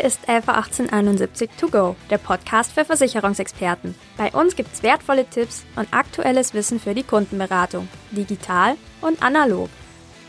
Hier 0.00 0.08
ist 0.08 0.26
LV 0.26 0.48
1871 0.48 1.50
To 1.60 1.68
Go, 1.68 1.94
der 2.08 2.16
Podcast 2.16 2.72
für 2.72 2.86
Versicherungsexperten. 2.86 3.94
Bei 4.16 4.30
uns 4.30 4.56
gibt's 4.56 4.82
wertvolle 4.82 5.26
Tipps 5.26 5.66
und 5.76 5.92
aktuelles 5.92 6.54
Wissen 6.54 6.80
für 6.80 6.94
die 6.94 7.02
Kundenberatung, 7.02 7.86
digital 8.10 8.76
und 9.02 9.22
analog. 9.22 9.68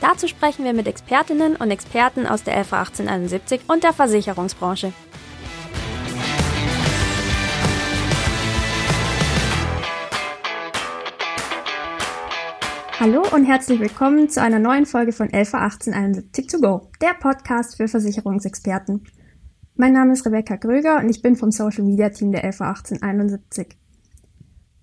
Dazu 0.02 0.28
sprechen 0.28 0.66
wir 0.66 0.74
mit 0.74 0.88
Expertinnen 0.88 1.56
und 1.56 1.72
Experten 1.72 2.28
aus 2.28 2.44
der 2.44 2.58
LV 2.58 2.74
1871 2.74 3.62
und 3.70 3.86
der 3.86 3.94
Versicherungsbranche. 3.94 4.92
Hallo 13.00 13.24
und 13.34 13.46
herzlich 13.46 13.80
willkommen 13.80 14.28
zu 14.28 14.42
einer 14.42 14.60
neuen 14.60 14.86
Folge 14.86 15.14
von 15.14 15.28
LV 15.28 15.54
1871 15.54 16.48
To 16.48 16.60
Go, 16.60 16.90
der 17.00 17.14
Podcast 17.14 17.78
für 17.78 17.88
Versicherungsexperten. 17.88 19.06
Mein 19.76 19.94
Name 19.94 20.14
ist 20.14 20.26
Rebecca 20.26 20.58
Gröger 20.58 20.98
und 20.98 21.10
ich 21.10 21.22
bin 21.22 21.36
vom 21.36 21.52
Social 21.52 21.84
Media 21.84 22.10
Team 22.10 22.32
der 22.32 22.44
LV 22.44 22.62
1871. 22.62 23.78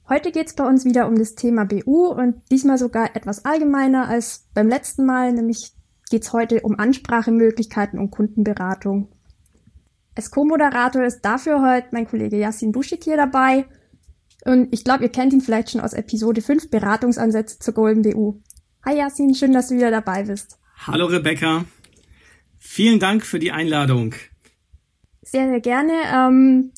Heute 0.09 0.33
geht 0.33 0.47
es 0.47 0.55
bei 0.55 0.66
uns 0.66 0.87
wieder 0.87 1.06
um 1.06 1.19
das 1.19 1.34
Thema 1.34 1.66
BU 1.66 2.06
und 2.09 2.37
diesmal 2.51 2.78
sogar 2.78 3.14
etwas 3.14 3.45
allgemeiner 3.45 4.09
als 4.09 4.48
beim 4.55 4.69
letzten 4.69 5.05
Mal, 5.05 5.33
nämlich 5.33 5.73
geht 6.11 6.23
es 6.23 6.33
heute 6.33 6.61
um 6.62 6.78
Ansprachemöglichkeiten 6.78 7.98
und 7.98 8.11
Kundenberatung. 8.11 9.12
Als 10.14 10.30
Co-Moderator 10.30 11.05
ist 11.05 11.20
dafür 11.20 11.61
heute 11.61 11.89
mein 11.92 12.09
Kollege 12.09 12.39
Yassin 12.39 12.73
Buschik 12.73 13.05
hier 13.05 13.19
dabei 13.19 13.66
und 14.47 14.73
ich 14.73 14.84
glaube, 14.84 15.05
ihr 15.05 15.12
kennt 15.12 15.34
ihn 15.34 15.42
vielleicht 15.42 15.70
schon 15.70 15.83
aus 15.83 15.92
Episode 15.92 16.41
5 16.41 16.70
Beratungsansätze 16.70 17.59
zur 17.59 17.75
Golden 17.75 18.02
BU. 18.02 18.41
Hi 18.86 18.97
Yassin, 18.97 19.34
schön, 19.34 19.52
dass 19.52 19.69
du 19.69 19.77
wieder 19.77 19.91
dabei 19.91 20.23
bist. 20.23 20.59
Hallo 20.86 21.06
Rebecca. 21.06 21.66
Vielen 22.59 22.98
Dank 22.98 23.27
für 23.27 23.39
die 23.39 23.53
Einladung. 23.53 24.14
Sehr, 25.31 25.47
sehr 25.47 25.61
gerne. 25.61 25.93
Ähm, 26.11 26.71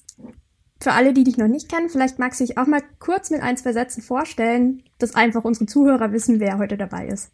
für 0.81 0.93
alle, 0.93 1.13
die 1.13 1.23
dich 1.23 1.37
noch 1.37 1.47
nicht 1.47 1.69
kennen, 1.69 1.89
vielleicht 1.89 2.19
magst 2.19 2.41
du 2.41 2.47
dich 2.47 2.59
auch 2.59 2.67
mal 2.67 2.83
kurz 2.99 3.31
mit 3.31 3.43
ein, 3.43 3.57
zwei 3.57 3.73
Sätzen 3.73 4.03
vorstellen, 4.03 4.83
dass 4.99 5.15
einfach 5.15 5.45
unsere 5.45 5.67
Zuhörer 5.67 6.11
wissen, 6.11 6.41
wer 6.41 6.59
heute 6.59 6.77
dabei 6.77 7.07
ist. 7.07 7.31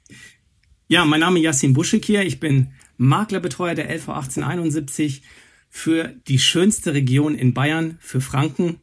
Ja, 0.89 1.07
mein 1.07 1.21
Name 1.21 1.39
ist 1.39 1.45
Yassin 1.45 1.73
Buschik 1.73 2.05
hier. 2.05 2.23
Ich 2.23 2.39
bin 2.39 2.73
Maklerbetreuer 2.99 3.75
der 3.75 3.89
LV 3.89 4.11
1871 4.11 5.23
für 5.71 6.15
die 6.29 6.39
schönste 6.39 6.93
Region 6.93 7.35
in 7.35 7.55
Bayern, 7.55 7.97
für 7.99 8.21
Franken 8.21 8.81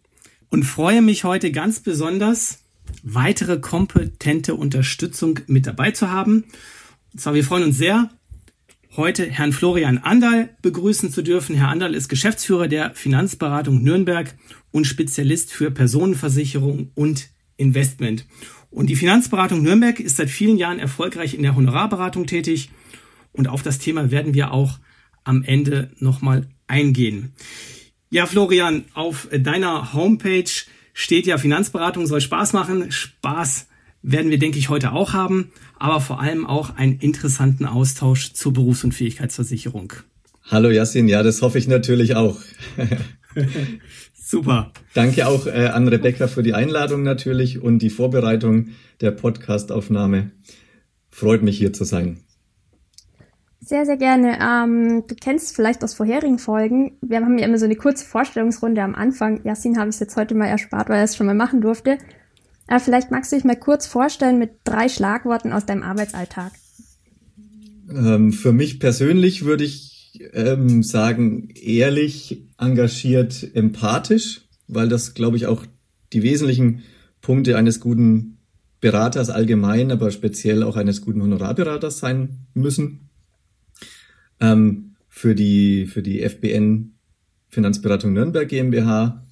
und 0.49 0.63
freue 0.63 1.03
mich 1.03 1.23
heute 1.25 1.51
ganz 1.51 1.81
besonders, 1.81 2.63
weitere 3.03 3.59
kompetente 3.59 4.55
Unterstützung 4.55 5.39
mit 5.45 5.67
dabei 5.67 5.91
zu 5.91 6.09
haben. 6.09 6.45
Und 7.11 7.21
zwar, 7.21 7.35
wir 7.35 7.43
freuen 7.43 7.63
uns 7.63 7.77
sehr, 7.77 8.09
heute 8.95 9.25
Herrn 9.25 9.53
Florian 9.53 9.97
Andal 9.97 10.49
begrüßen 10.61 11.09
zu 11.11 11.23
dürfen. 11.23 11.55
Herr 11.55 11.69
Andal 11.69 11.95
ist 11.95 12.09
Geschäftsführer 12.09 12.67
der 12.67 12.93
Finanzberatung 12.93 13.81
Nürnberg 13.81 14.35
und 14.71 14.85
Spezialist 14.85 15.51
für 15.51 15.71
Personenversicherung 15.71 16.91
und 16.93 17.29
Investment. 17.57 18.25
Und 18.69 18.87
die 18.87 18.95
Finanzberatung 18.95 19.63
Nürnberg 19.63 19.99
ist 19.99 20.17
seit 20.17 20.29
vielen 20.29 20.57
Jahren 20.57 20.79
erfolgreich 20.79 21.33
in 21.33 21.43
der 21.43 21.55
Honorarberatung 21.55 22.27
tätig. 22.27 22.69
Und 23.31 23.47
auf 23.47 23.63
das 23.63 23.79
Thema 23.79 24.11
werden 24.11 24.33
wir 24.33 24.51
auch 24.51 24.79
am 25.23 25.43
Ende 25.43 25.91
nochmal 25.99 26.47
eingehen. 26.67 27.33
Ja, 28.09 28.27
Florian, 28.27 28.85
auf 28.93 29.27
deiner 29.31 29.93
Homepage 29.93 30.49
steht 30.93 31.25
ja 31.25 31.39
Finanzberatung 31.39 32.05
soll 32.05 32.21
Spaß 32.21 32.53
machen. 32.53 32.91
Spaß 32.91 33.67
werden 34.03 34.29
wir, 34.29 34.37
denke 34.37 34.59
ich, 34.59 34.69
heute 34.69 34.91
auch 34.91 35.13
haben, 35.13 35.51
aber 35.83 35.99
vor 35.99 36.21
allem 36.21 36.45
auch 36.45 36.77
einen 36.77 36.99
interessanten 36.99 37.65
Austausch 37.65 38.31
zur 38.31 38.53
Berufs- 38.53 38.85
und 38.85 38.93
Fähigkeitsversicherung. 38.93 39.91
Hallo 40.49 40.69
Yassin, 40.69 41.09
ja, 41.09 41.23
das 41.23 41.41
hoffe 41.41 41.57
ich 41.57 41.67
natürlich 41.67 42.15
auch. 42.15 42.39
Super. 44.13 44.71
Danke 44.93 45.27
auch 45.27 45.45
äh, 45.45 45.67
an 45.67 45.89
Rebecca 45.89 46.27
für 46.27 46.41
die 46.41 46.53
Einladung 46.53 47.03
natürlich 47.03 47.61
und 47.61 47.79
die 47.79 47.89
Vorbereitung 47.89 48.69
der 49.01 49.11
Podcastaufnahme. 49.11 50.31
Freut 51.09 51.43
mich 51.43 51.57
hier 51.57 51.73
zu 51.73 51.83
sein. 51.83 52.21
Sehr, 53.59 53.85
sehr 53.85 53.97
gerne. 53.97 54.39
Ähm, 54.41 55.03
du 55.05 55.15
kennst 55.15 55.53
vielleicht 55.53 55.83
aus 55.83 55.95
vorherigen 55.95 56.39
Folgen, 56.39 56.97
wir 57.01 57.17
haben 57.17 57.37
ja 57.37 57.45
immer 57.45 57.57
so 57.57 57.65
eine 57.65 57.75
kurze 57.75 58.05
Vorstellungsrunde 58.05 58.81
am 58.81 58.95
Anfang. 58.95 59.41
Yassin 59.43 59.77
habe 59.77 59.89
ich 59.89 59.95
es 59.95 59.99
jetzt 59.99 60.15
heute 60.15 60.33
mal 60.33 60.47
erspart, 60.47 60.87
weil 60.87 60.99
er 60.99 61.03
es 61.03 61.17
schon 61.17 61.25
mal 61.25 61.35
machen 61.35 61.59
durfte. 61.59 61.97
Aber 62.67 62.79
vielleicht 62.79 63.11
magst 63.11 63.31
du 63.31 63.35
dich 63.35 63.45
mal 63.45 63.55
kurz 63.55 63.85
vorstellen 63.85 64.39
mit 64.39 64.51
drei 64.63 64.89
Schlagworten 64.89 65.51
aus 65.51 65.65
deinem 65.65 65.83
Arbeitsalltag. 65.83 66.53
Ähm, 67.89 68.31
für 68.31 68.53
mich 68.53 68.79
persönlich 68.79 69.45
würde 69.45 69.63
ich 69.63 70.21
ähm, 70.33 70.83
sagen, 70.83 71.49
ehrlich, 71.55 72.43
engagiert, 72.57 73.55
empathisch, 73.55 74.41
weil 74.67 74.87
das, 74.87 75.13
glaube 75.13 75.37
ich, 75.37 75.47
auch 75.47 75.65
die 76.13 76.23
wesentlichen 76.23 76.83
Punkte 77.21 77.57
eines 77.57 77.79
guten 77.79 78.37
Beraters 78.79 79.29
allgemein, 79.29 79.91
aber 79.91 80.11
speziell 80.11 80.63
auch 80.63 80.75
eines 80.75 81.01
guten 81.01 81.21
Honorarberaters 81.21 81.99
sein 81.99 82.47
müssen. 82.53 83.09
Ähm, 84.39 84.95
für 85.07 85.35
die, 85.35 85.85
für 85.85 86.01
die 86.01 86.27
FBN 86.27 86.93
Finanzberatung 87.49 88.13
Nürnberg 88.13 88.47
GmbH 88.47 89.23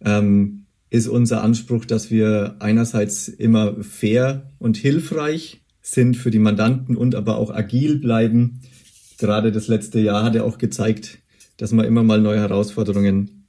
ähm, 0.00 0.63
ist 0.94 1.08
unser 1.08 1.42
Anspruch, 1.42 1.84
dass 1.84 2.12
wir 2.12 2.54
einerseits 2.60 3.26
immer 3.26 3.82
fair 3.82 4.52
und 4.60 4.76
hilfreich 4.76 5.60
sind 5.82 6.16
für 6.16 6.30
die 6.30 6.38
Mandanten 6.38 6.96
und 6.96 7.16
aber 7.16 7.36
auch 7.36 7.52
agil 7.52 7.98
bleiben. 7.98 8.60
Gerade 9.18 9.50
das 9.50 9.66
letzte 9.66 9.98
Jahr 9.98 10.22
hat 10.22 10.36
ja 10.36 10.44
auch 10.44 10.56
gezeigt, 10.56 11.18
dass 11.56 11.72
man 11.72 11.84
immer 11.84 12.04
mal 12.04 12.20
neue 12.20 12.38
Herausforderungen 12.38 13.48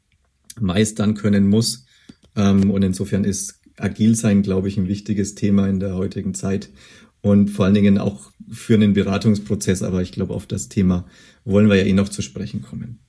meistern 0.60 1.14
können 1.14 1.48
muss. 1.48 1.86
Ähm, 2.36 2.72
und 2.72 2.82
insofern 2.82 3.24
ist 3.24 3.62
agil 3.78 4.16
sein, 4.16 4.42
glaube 4.42 4.68
ich, 4.68 4.78
ein 4.78 4.88
wichtiges 4.88 5.36
Thema 5.36 5.68
in 5.68 5.80
der 5.80 5.94
heutigen 5.94 6.34
Zeit 6.34 6.72
und 7.22 7.52
vor 7.52 7.66
allen 7.66 7.76
Dingen 7.76 8.00
auch 8.00 8.32
für 8.50 8.74
einen 8.74 8.94
Beratungsprozess. 8.94 9.84
Aber 9.84 10.02
ich 10.02 10.12
glaube, 10.12 10.34
auf 10.34 10.48
das 10.48 10.68
Thema 10.68 11.06
wollen 11.44 11.70
wir 11.70 11.76
ja 11.76 11.84
eh 11.84 11.94
noch 11.94 12.10
zu 12.10 12.24
sprechen 12.24 12.64
kommen. 12.64 13.02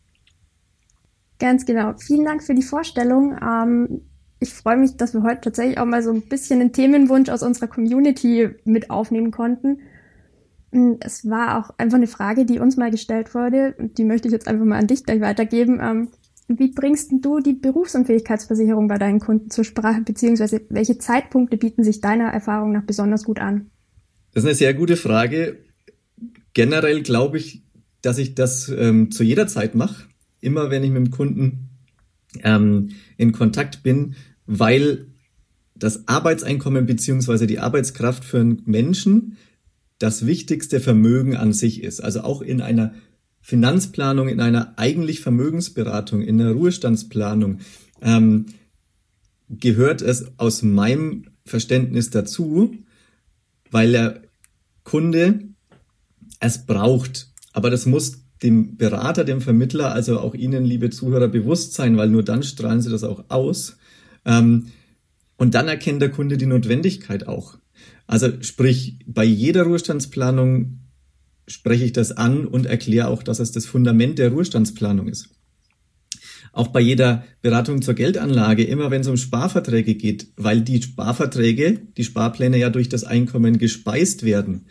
Ganz 1.38 1.64
genau. 1.64 1.94
Vielen 1.96 2.26
Dank 2.26 2.42
für 2.42 2.54
die 2.54 2.62
Vorstellung. 2.62 3.34
Ähm, 3.42 4.02
ich 4.38 4.52
freue 4.52 4.76
mich, 4.76 4.96
dass 4.96 5.14
wir 5.14 5.22
heute 5.22 5.42
tatsächlich 5.42 5.78
auch 5.78 5.86
mal 5.86 6.02
so 6.02 6.12
ein 6.12 6.22
bisschen 6.22 6.60
einen 6.60 6.72
Themenwunsch 6.72 7.30
aus 7.30 7.42
unserer 7.42 7.68
Community 7.68 8.50
mit 8.64 8.90
aufnehmen 8.90 9.30
konnten. 9.30 9.80
Es 11.00 11.28
war 11.28 11.58
auch 11.58 11.70
einfach 11.78 11.96
eine 11.96 12.06
Frage, 12.06 12.44
die 12.44 12.58
uns 12.58 12.76
mal 12.76 12.90
gestellt 12.90 13.34
wurde 13.34 13.74
die 13.78 14.04
möchte 14.04 14.28
ich 14.28 14.32
jetzt 14.32 14.46
einfach 14.46 14.64
mal 14.64 14.78
an 14.78 14.88
dich 14.88 15.04
gleich 15.04 15.20
weitergeben. 15.20 15.78
Ähm, 15.80 16.08
wie 16.48 16.68
bringst 16.68 17.12
du 17.22 17.40
die 17.40 17.54
Berufsunfähigkeitsversicherung 17.54 18.86
bei 18.88 18.98
deinen 18.98 19.20
Kunden 19.20 19.50
zur 19.50 19.64
Sprache, 19.64 20.02
beziehungsweise 20.02 20.60
welche 20.68 20.98
Zeitpunkte 20.98 21.56
bieten 21.56 21.82
sich 21.82 22.00
deiner 22.00 22.28
Erfahrung 22.28 22.72
nach 22.72 22.84
besonders 22.84 23.24
gut 23.24 23.40
an? 23.40 23.70
Das 24.32 24.44
ist 24.44 24.48
eine 24.48 24.54
sehr 24.54 24.74
gute 24.74 24.96
Frage. 24.96 25.56
Generell 26.52 27.02
glaube 27.02 27.38
ich, 27.38 27.62
dass 28.02 28.18
ich 28.18 28.34
das 28.34 28.68
ähm, 28.68 29.10
zu 29.10 29.24
jeder 29.24 29.46
Zeit 29.46 29.74
mache. 29.74 30.04
Immer 30.40 30.70
wenn 30.70 30.84
ich 30.84 30.90
mit 30.90 31.06
dem 31.06 31.10
Kunden 31.10 31.65
ähm, 32.42 32.90
in 33.16 33.32
Kontakt 33.32 33.82
bin, 33.82 34.14
weil 34.46 35.06
das 35.74 36.08
Arbeitseinkommen 36.08 36.86
beziehungsweise 36.86 37.46
die 37.46 37.58
Arbeitskraft 37.58 38.24
für 38.24 38.40
einen 38.40 38.62
Menschen 38.64 39.36
das 39.98 40.26
wichtigste 40.26 40.80
Vermögen 40.80 41.36
an 41.36 41.52
sich 41.52 41.82
ist. 41.82 42.00
Also 42.00 42.20
auch 42.22 42.42
in 42.42 42.60
einer 42.60 42.94
Finanzplanung, 43.40 44.28
in 44.28 44.40
einer 44.40 44.74
eigentlich 44.78 45.20
Vermögensberatung, 45.20 46.22
in 46.22 46.40
einer 46.40 46.52
Ruhestandsplanung 46.52 47.60
ähm, 48.02 48.46
gehört 49.48 50.02
es 50.02 50.32
aus 50.38 50.62
meinem 50.62 51.26
Verständnis 51.44 52.10
dazu, 52.10 52.74
weil 53.70 53.92
der 53.92 54.22
Kunde 54.82 55.40
es 56.40 56.66
braucht. 56.66 57.28
Aber 57.52 57.70
das 57.70 57.86
muss 57.86 58.25
dem 58.42 58.76
Berater, 58.76 59.24
dem 59.24 59.40
Vermittler, 59.40 59.92
also 59.92 60.20
auch 60.20 60.34
Ihnen, 60.34 60.64
liebe 60.64 60.90
Zuhörer, 60.90 61.28
bewusst 61.28 61.74
sein, 61.74 61.96
weil 61.96 62.08
nur 62.08 62.22
dann 62.22 62.42
strahlen 62.42 62.80
Sie 62.80 62.90
das 62.90 63.04
auch 63.04 63.24
aus. 63.28 63.76
Ähm, 64.24 64.68
und 65.36 65.54
dann 65.54 65.68
erkennt 65.68 66.02
der 66.02 66.10
Kunde 66.10 66.36
die 66.36 66.46
Notwendigkeit 66.46 67.26
auch. 67.26 67.58
Also 68.06 68.30
sprich, 68.42 68.98
bei 69.06 69.24
jeder 69.24 69.64
Ruhestandsplanung 69.64 70.80
spreche 71.46 71.84
ich 71.84 71.92
das 71.92 72.12
an 72.12 72.46
und 72.46 72.66
erkläre 72.66 73.08
auch, 73.08 73.22
dass 73.22 73.38
es 73.38 73.52
das 73.52 73.66
Fundament 73.66 74.18
der 74.18 74.30
Ruhestandsplanung 74.30 75.08
ist. 75.08 75.28
Auch 76.52 76.68
bei 76.68 76.80
jeder 76.80 77.24
Beratung 77.42 77.82
zur 77.82 77.94
Geldanlage, 77.94 78.64
immer 78.64 78.90
wenn 78.90 79.02
es 79.02 79.08
um 79.08 79.16
Sparverträge 79.16 79.94
geht, 79.94 80.28
weil 80.36 80.62
die 80.62 80.80
Sparverträge, 80.82 81.80
die 81.96 82.04
Sparpläne 82.04 82.58
ja 82.58 82.70
durch 82.70 82.88
das 82.88 83.04
Einkommen 83.04 83.58
gespeist 83.58 84.22
werden. 84.22 84.66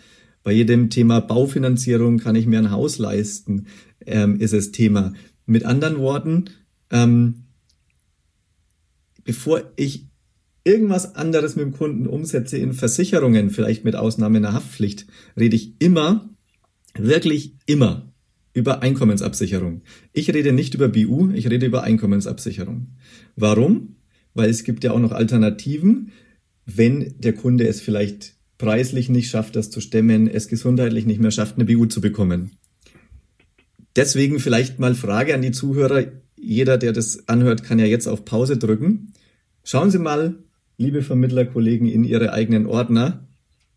Bei 0.46 0.52
jedem 0.52 0.92
Thema 0.92 1.22
Baufinanzierung 1.22 2.20
kann 2.20 2.36
ich 2.36 2.46
mir 2.46 2.60
ein 2.60 2.70
Haus 2.70 3.00
leisten, 3.00 3.66
ähm, 4.06 4.40
ist 4.40 4.54
es 4.54 4.72
Thema. 4.72 5.14
Mit 5.48 5.66
anderen 5.66 5.98
Worten, 5.98 6.46
ähm, 6.92 7.46
bevor 9.24 9.64
ich 9.76 10.06
irgendwas 10.64 11.16
anderes 11.16 11.56
mit 11.56 11.66
dem 11.66 11.72
Kunden 11.72 12.06
umsetze 12.06 12.60
in 12.60 12.74
Versicherungen, 12.74 13.50
vielleicht 13.50 13.86
mit 13.86 13.96
Ausnahme 13.96 14.38
einer 14.38 14.54
Haftpflicht, 14.54 15.08
rede 15.36 15.56
ich 15.56 15.82
immer, 15.82 16.30
wirklich 16.96 17.56
immer 17.66 18.14
über 18.54 18.84
Einkommensabsicherung. 18.84 19.82
Ich 20.14 20.32
rede 20.32 20.54
nicht 20.54 20.76
über 20.76 20.90
BU, 20.90 21.32
ich 21.32 21.50
rede 21.50 21.66
über 21.66 21.82
Einkommensabsicherung. 21.82 22.90
Warum? 23.36 23.96
Weil 24.36 24.52
es 24.52 24.64
gibt 24.64 24.84
ja 24.84 24.92
auch 24.92 25.00
noch 25.00 25.12
Alternativen, 25.12 26.12
wenn 26.68 27.16
der 27.18 27.34
Kunde 27.34 27.68
es 27.68 27.82
vielleicht 27.82 28.36
preislich 28.58 29.10
nicht 29.10 29.30
schafft, 29.30 29.56
das 29.56 29.70
zu 29.70 29.82
stemmen, 29.82 30.28
es 30.28 30.48
gesundheitlich 30.48 31.06
nicht 31.06 31.20
mehr 31.20 31.32
schafft, 31.32 31.56
eine 31.56 31.66
BU 31.66 31.86
zu 31.88 32.02
bekommen. 32.02 32.52
Deswegen 33.96 34.40
vielleicht 34.40 34.80
mal 34.80 34.96
Frage 34.96 35.34
an 35.34 35.42
die 35.42 35.52
Zuhörer. 35.52 36.06
Jeder, 36.36 36.78
der 36.78 36.92
das 36.92 37.28
anhört, 37.28 37.64
kann 37.64 37.80
ja 37.80 37.86
jetzt 37.86 38.08
auf 38.08 38.26
Pause 38.26 38.58
drücken. 38.58 39.14
Schauen 39.64 39.90
Sie 39.90 40.00
mal, 40.00 40.36
liebe 40.78 41.02
Vermittlerkollegen, 41.02 41.88
in 41.88 42.04
Ihre 42.04 42.34
eigenen 42.34 42.66
Ordner. 42.66 43.28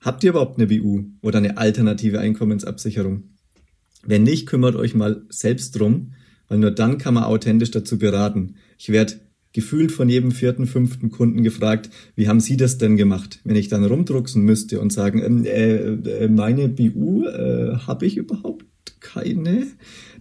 Habt 0.00 0.22
ihr 0.22 0.30
überhaupt 0.30 0.58
eine 0.58 0.66
BU 0.66 1.04
oder 1.22 1.38
eine 1.38 1.56
alternative 1.56 2.20
Einkommensabsicherung? 2.20 3.24
Wenn 4.04 4.22
nicht, 4.22 4.46
kümmert 4.46 4.76
euch 4.76 4.94
mal 4.94 5.22
selbst 5.28 5.78
drum, 5.78 6.12
weil 6.48 6.58
nur 6.58 6.70
dann 6.70 6.98
kann 6.98 7.14
man 7.14 7.24
authentisch 7.24 7.70
dazu 7.70 7.98
beraten. 7.98 8.56
Ich 8.78 8.90
werde 8.90 9.20
gefühlt 9.52 9.92
von 9.92 10.08
jedem 10.08 10.30
vierten, 10.30 10.66
fünften 10.66 11.10
Kunden 11.10 11.42
gefragt, 11.42 11.90
wie 12.14 12.28
haben 12.28 12.40
Sie 12.40 12.56
das 12.56 12.78
denn 12.78 12.96
gemacht? 12.96 13.40
Wenn 13.44 13.56
ich 13.56 13.68
dann 13.68 13.84
rumdrucksen 13.84 14.42
müsste 14.42 14.80
und 14.80 14.92
sagen, 14.92 15.22
ähm, 15.22 15.44
äh, 15.44 16.24
äh, 16.24 16.28
meine 16.28 16.68
BU 16.68 17.24
äh, 17.24 17.76
habe 17.86 18.06
ich 18.06 18.16
überhaupt 18.16 18.66
keine, 19.00 19.66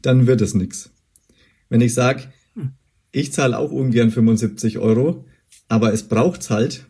dann 0.01 0.27
wird 0.27 0.41
es 0.41 0.53
nix. 0.53 0.91
Wenn 1.69 1.81
ich 1.81 1.93
sage, 1.93 2.23
ich 3.11 3.33
zahle 3.33 3.57
auch 3.57 3.71
ungern 3.71 4.11
75 4.11 4.77
Euro, 4.77 5.25
aber 5.67 5.93
es 5.93 6.03
braucht's 6.03 6.49
halt, 6.49 6.85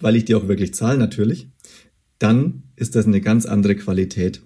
weil 0.00 0.16
ich 0.16 0.24
die 0.24 0.34
auch 0.34 0.48
wirklich 0.48 0.74
zahle 0.74 0.98
natürlich, 0.98 1.48
dann 2.18 2.64
ist 2.76 2.94
das 2.94 3.06
eine 3.06 3.20
ganz 3.20 3.46
andere 3.46 3.74
Qualität. 3.76 4.42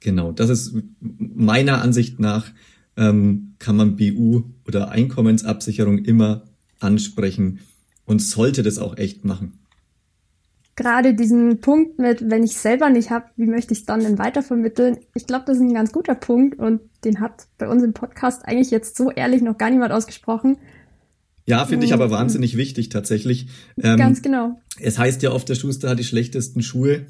Genau, 0.00 0.32
das 0.32 0.50
ist 0.50 0.74
meiner 1.00 1.82
Ansicht 1.82 2.20
nach, 2.20 2.52
ähm, 2.96 3.54
kann 3.58 3.76
man 3.76 3.96
BU 3.96 4.44
oder 4.66 4.90
Einkommensabsicherung 4.90 5.98
immer 5.98 6.42
ansprechen 6.80 7.60
und 8.04 8.20
sollte 8.20 8.62
das 8.62 8.78
auch 8.78 8.96
echt 8.96 9.24
machen. 9.24 9.58
Gerade 10.76 11.14
diesen 11.14 11.60
Punkt 11.60 11.98
mit, 11.98 12.28
wenn 12.28 12.44
ich 12.44 12.56
selber 12.56 12.90
nicht 12.90 13.10
habe, 13.10 13.26
wie 13.36 13.46
möchte 13.46 13.72
ich 13.72 13.80
es 13.80 13.84
dann 13.86 14.00
denn 14.00 14.18
weitervermitteln? 14.18 14.98
Ich 15.14 15.26
glaube, 15.26 15.44
das 15.46 15.56
ist 15.56 15.62
ein 15.62 15.72
ganz 15.72 15.90
guter 15.90 16.14
Punkt 16.14 16.58
und 16.58 16.80
den 17.02 17.20
hat 17.20 17.46
bei 17.56 17.66
uns 17.66 17.82
im 17.82 17.94
Podcast 17.94 18.44
eigentlich 18.44 18.70
jetzt 18.70 18.96
so 18.96 19.10
ehrlich 19.10 19.40
noch 19.40 19.56
gar 19.56 19.70
niemand 19.70 19.92
ausgesprochen. 19.92 20.58
Ja, 21.46 21.64
finde 21.64 21.86
ich 21.86 21.94
aber 21.94 22.10
wahnsinnig 22.10 22.56
wichtig 22.56 22.88
tatsächlich. 22.88 23.46
Ähm, 23.80 23.96
Ganz 23.96 24.20
genau. 24.20 24.60
Es 24.80 24.98
heißt 24.98 25.22
ja 25.22 25.30
oft, 25.30 25.48
der 25.48 25.54
Schuster 25.54 25.88
hat 25.88 25.98
die 25.98 26.04
schlechtesten 26.04 26.62
Schuhe. 26.62 27.06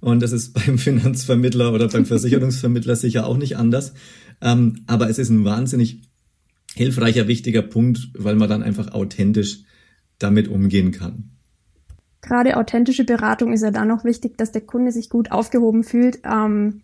Und 0.00 0.22
das 0.22 0.32
ist 0.32 0.54
beim 0.66 0.78
Finanzvermittler 0.78 1.72
oder 1.72 1.88
beim 1.88 2.06
Versicherungsvermittler 2.06 2.96
sicher 2.96 3.26
auch 3.26 3.36
nicht 3.36 3.56
anders. 3.56 3.92
Ähm, 4.40 4.84
aber 4.86 5.08
es 5.08 5.18
ist 5.18 5.30
ein 5.30 5.44
wahnsinnig 5.44 6.02
hilfreicher, 6.74 7.28
wichtiger 7.28 7.62
Punkt, 7.62 8.10
weil 8.14 8.36
man 8.36 8.48
dann 8.48 8.62
einfach 8.62 8.92
authentisch 8.92 9.64
damit 10.18 10.48
umgehen 10.48 10.92
kann. 10.92 11.30
Gerade 12.20 12.56
authentische 12.56 13.04
Beratung 13.04 13.52
ist 13.52 13.62
ja 13.62 13.70
dann 13.70 13.88
noch 13.88 14.04
wichtig, 14.04 14.36
dass 14.36 14.52
der 14.52 14.60
Kunde 14.60 14.92
sich 14.92 15.08
gut 15.08 15.32
aufgehoben 15.32 15.84
fühlt. 15.84 16.20
Ähm, 16.24 16.82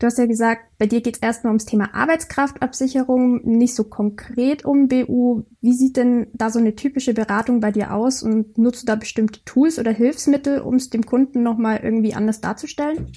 Du 0.00 0.06
hast 0.06 0.16
ja 0.16 0.24
gesagt, 0.24 0.62
bei 0.78 0.86
dir 0.86 1.02
geht 1.02 1.16
es 1.16 1.22
erstmal 1.22 1.50
ums 1.50 1.66
Thema 1.66 1.94
Arbeitskraftabsicherung, 1.94 3.42
nicht 3.44 3.74
so 3.74 3.84
konkret 3.84 4.64
um 4.64 4.88
BU. 4.88 5.42
Wie 5.60 5.74
sieht 5.74 5.98
denn 5.98 6.28
da 6.32 6.48
so 6.48 6.58
eine 6.58 6.74
typische 6.74 7.12
Beratung 7.12 7.60
bei 7.60 7.70
dir 7.70 7.92
aus 7.92 8.22
und 8.22 8.56
nutzt 8.56 8.82
du 8.82 8.86
da 8.86 8.94
bestimmte 8.94 9.44
Tools 9.44 9.78
oder 9.78 9.92
Hilfsmittel, 9.92 10.60
um 10.60 10.76
es 10.76 10.88
dem 10.88 11.04
Kunden 11.04 11.42
nochmal 11.42 11.80
irgendwie 11.82 12.14
anders 12.14 12.40
darzustellen? 12.40 13.12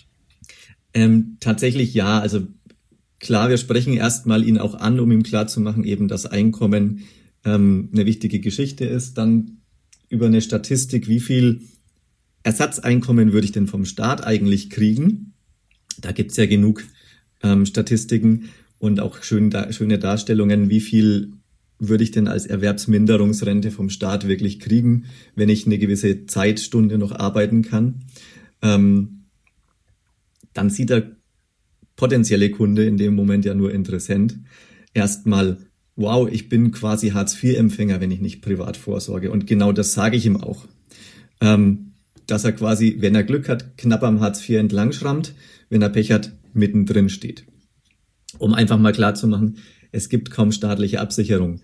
Ähm, 0.93 1.37
tatsächlich 1.39 1.93
ja. 1.93 2.19
Also 2.19 2.47
klar, 3.23 3.49
wir 3.49 3.57
sprechen 3.57 3.93
erstmal 3.93 4.43
ihn 4.43 4.59
auch 4.59 4.75
an, 4.75 4.99
um 4.99 5.11
ihm 5.11 5.23
klarzumachen, 5.23 5.83
eben, 5.85 6.07
dass 6.07 6.25
Einkommen 6.25 7.05
ähm, 7.45 7.89
eine 7.91 8.05
wichtige 8.05 8.39
Geschichte 8.39 8.85
ist. 8.85 9.17
Dann 9.17 9.61
über 10.09 10.27
eine 10.27 10.41
Statistik, 10.41 11.07
wie 11.07 11.21
viel 11.21 11.61
Ersatzeinkommen 12.43 13.31
würde 13.31 13.45
ich 13.45 13.53
denn 13.53 13.67
vom 13.67 13.85
Staat 13.85 14.25
eigentlich 14.25 14.69
kriegen? 14.69 15.33
Da 15.99 16.11
gibt's 16.11 16.37
ja 16.37 16.45
genug 16.45 16.83
ähm, 17.41 17.65
Statistiken 17.65 18.49
und 18.77 18.99
auch 18.99 19.23
schön, 19.23 19.49
da, 19.49 19.71
schöne 19.71 19.97
Darstellungen, 19.97 20.69
wie 20.69 20.81
viel 20.81 21.31
würde 21.79 22.03
ich 22.03 22.11
denn 22.11 22.27
als 22.27 22.45
Erwerbsminderungsrente 22.45 23.71
vom 23.71 23.89
Staat 23.89 24.27
wirklich 24.27 24.59
kriegen, 24.59 25.05
wenn 25.35 25.49
ich 25.49 25.65
eine 25.65 25.77
gewisse 25.77 26.25
Zeitstunde 26.25 26.97
noch 26.97 27.13
arbeiten 27.13 27.61
kann. 27.61 28.03
Ähm, 28.61 29.23
dann 30.53 30.69
sieht 30.69 30.89
der 30.89 31.15
potenzielle 31.95 32.49
Kunde 32.49 32.85
in 32.85 32.97
dem 32.97 33.15
Moment 33.15 33.45
ja 33.45 33.53
nur 33.53 33.73
Interessent. 33.73 34.39
Erstmal, 34.93 35.57
wow, 35.95 36.27
ich 36.29 36.49
bin 36.49 36.71
quasi 36.71 37.09
Hartz-IV-Empfänger, 37.09 38.01
wenn 38.01 38.11
ich 38.11 38.21
nicht 38.21 38.41
privat 38.41 38.77
vorsorge. 38.77 39.31
Und 39.31 39.47
genau 39.47 39.71
das 39.71 39.93
sage 39.93 40.17
ich 40.17 40.25
ihm 40.25 40.37
auch. 40.37 40.65
Ähm, 41.41 41.93
dass 42.27 42.45
er 42.45 42.53
quasi, 42.53 42.97
wenn 42.99 43.15
er 43.15 43.23
Glück 43.23 43.49
hat, 43.49 43.77
knapp 43.77 44.03
am 44.03 44.21
Hartz 44.21 44.47
IV 44.47 44.57
entlang 44.57 44.91
schrammt, 44.91 45.33
wenn 45.69 45.81
er 45.81 45.89
Pech 45.89 46.11
hat, 46.11 46.33
mittendrin 46.53 47.09
steht. 47.09 47.45
Um 48.37 48.53
einfach 48.53 48.77
mal 48.77 48.93
klar 48.93 49.15
zu 49.15 49.27
machen, 49.27 49.57
es 49.91 50.09
gibt 50.09 50.31
kaum 50.31 50.51
staatliche 50.51 51.01
Absicherung. 51.01 51.61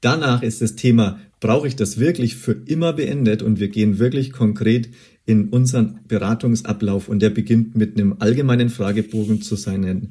Danach 0.00 0.42
ist 0.42 0.62
das 0.62 0.76
Thema, 0.76 1.20
brauche 1.40 1.68
ich 1.68 1.76
das 1.76 1.98
wirklich 1.98 2.36
für 2.36 2.52
immer 2.66 2.92
beendet 2.92 3.42
und 3.42 3.60
wir 3.60 3.68
gehen 3.68 3.98
wirklich 3.98 4.32
konkret 4.32 4.90
in 5.24 5.50
unseren 5.50 6.00
Beratungsablauf 6.08 7.08
und 7.08 7.20
der 7.20 7.30
beginnt 7.30 7.76
mit 7.76 7.96
einem 7.96 8.16
allgemeinen 8.18 8.70
Fragebogen 8.70 9.42
zu 9.42 9.56
seinen 9.56 10.08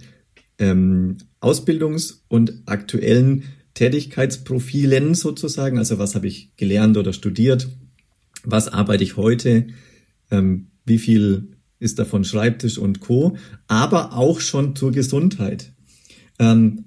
ähm, 0.59 1.17
Ausbildungs- 1.41 2.21
und 2.27 2.61
aktuellen 2.65 3.43
Tätigkeitsprofilen 3.73 5.15
sozusagen. 5.15 5.77
Also 5.77 5.99
was 5.99 6.15
habe 6.15 6.27
ich 6.27 6.55
gelernt 6.55 6.97
oder 6.97 7.13
studiert? 7.13 7.67
Was 8.43 8.67
arbeite 8.67 9.03
ich 9.03 9.17
heute? 9.17 9.67
Ähm, 10.31 10.67
wie 10.85 10.97
viel 10.97 11.49
ist 11.79 11.99
davon 11.99 12.23
Schreibtisch 12.23 12.77
und 12.77 13.01
Co., 13.01 13.37
aber 13.67 14.13
auch 14.13 14.39
schon 14.39 14.75
zur 14.75 14.91
Gesundheit. 14.91 15.73
Ähm, 16.39 16.85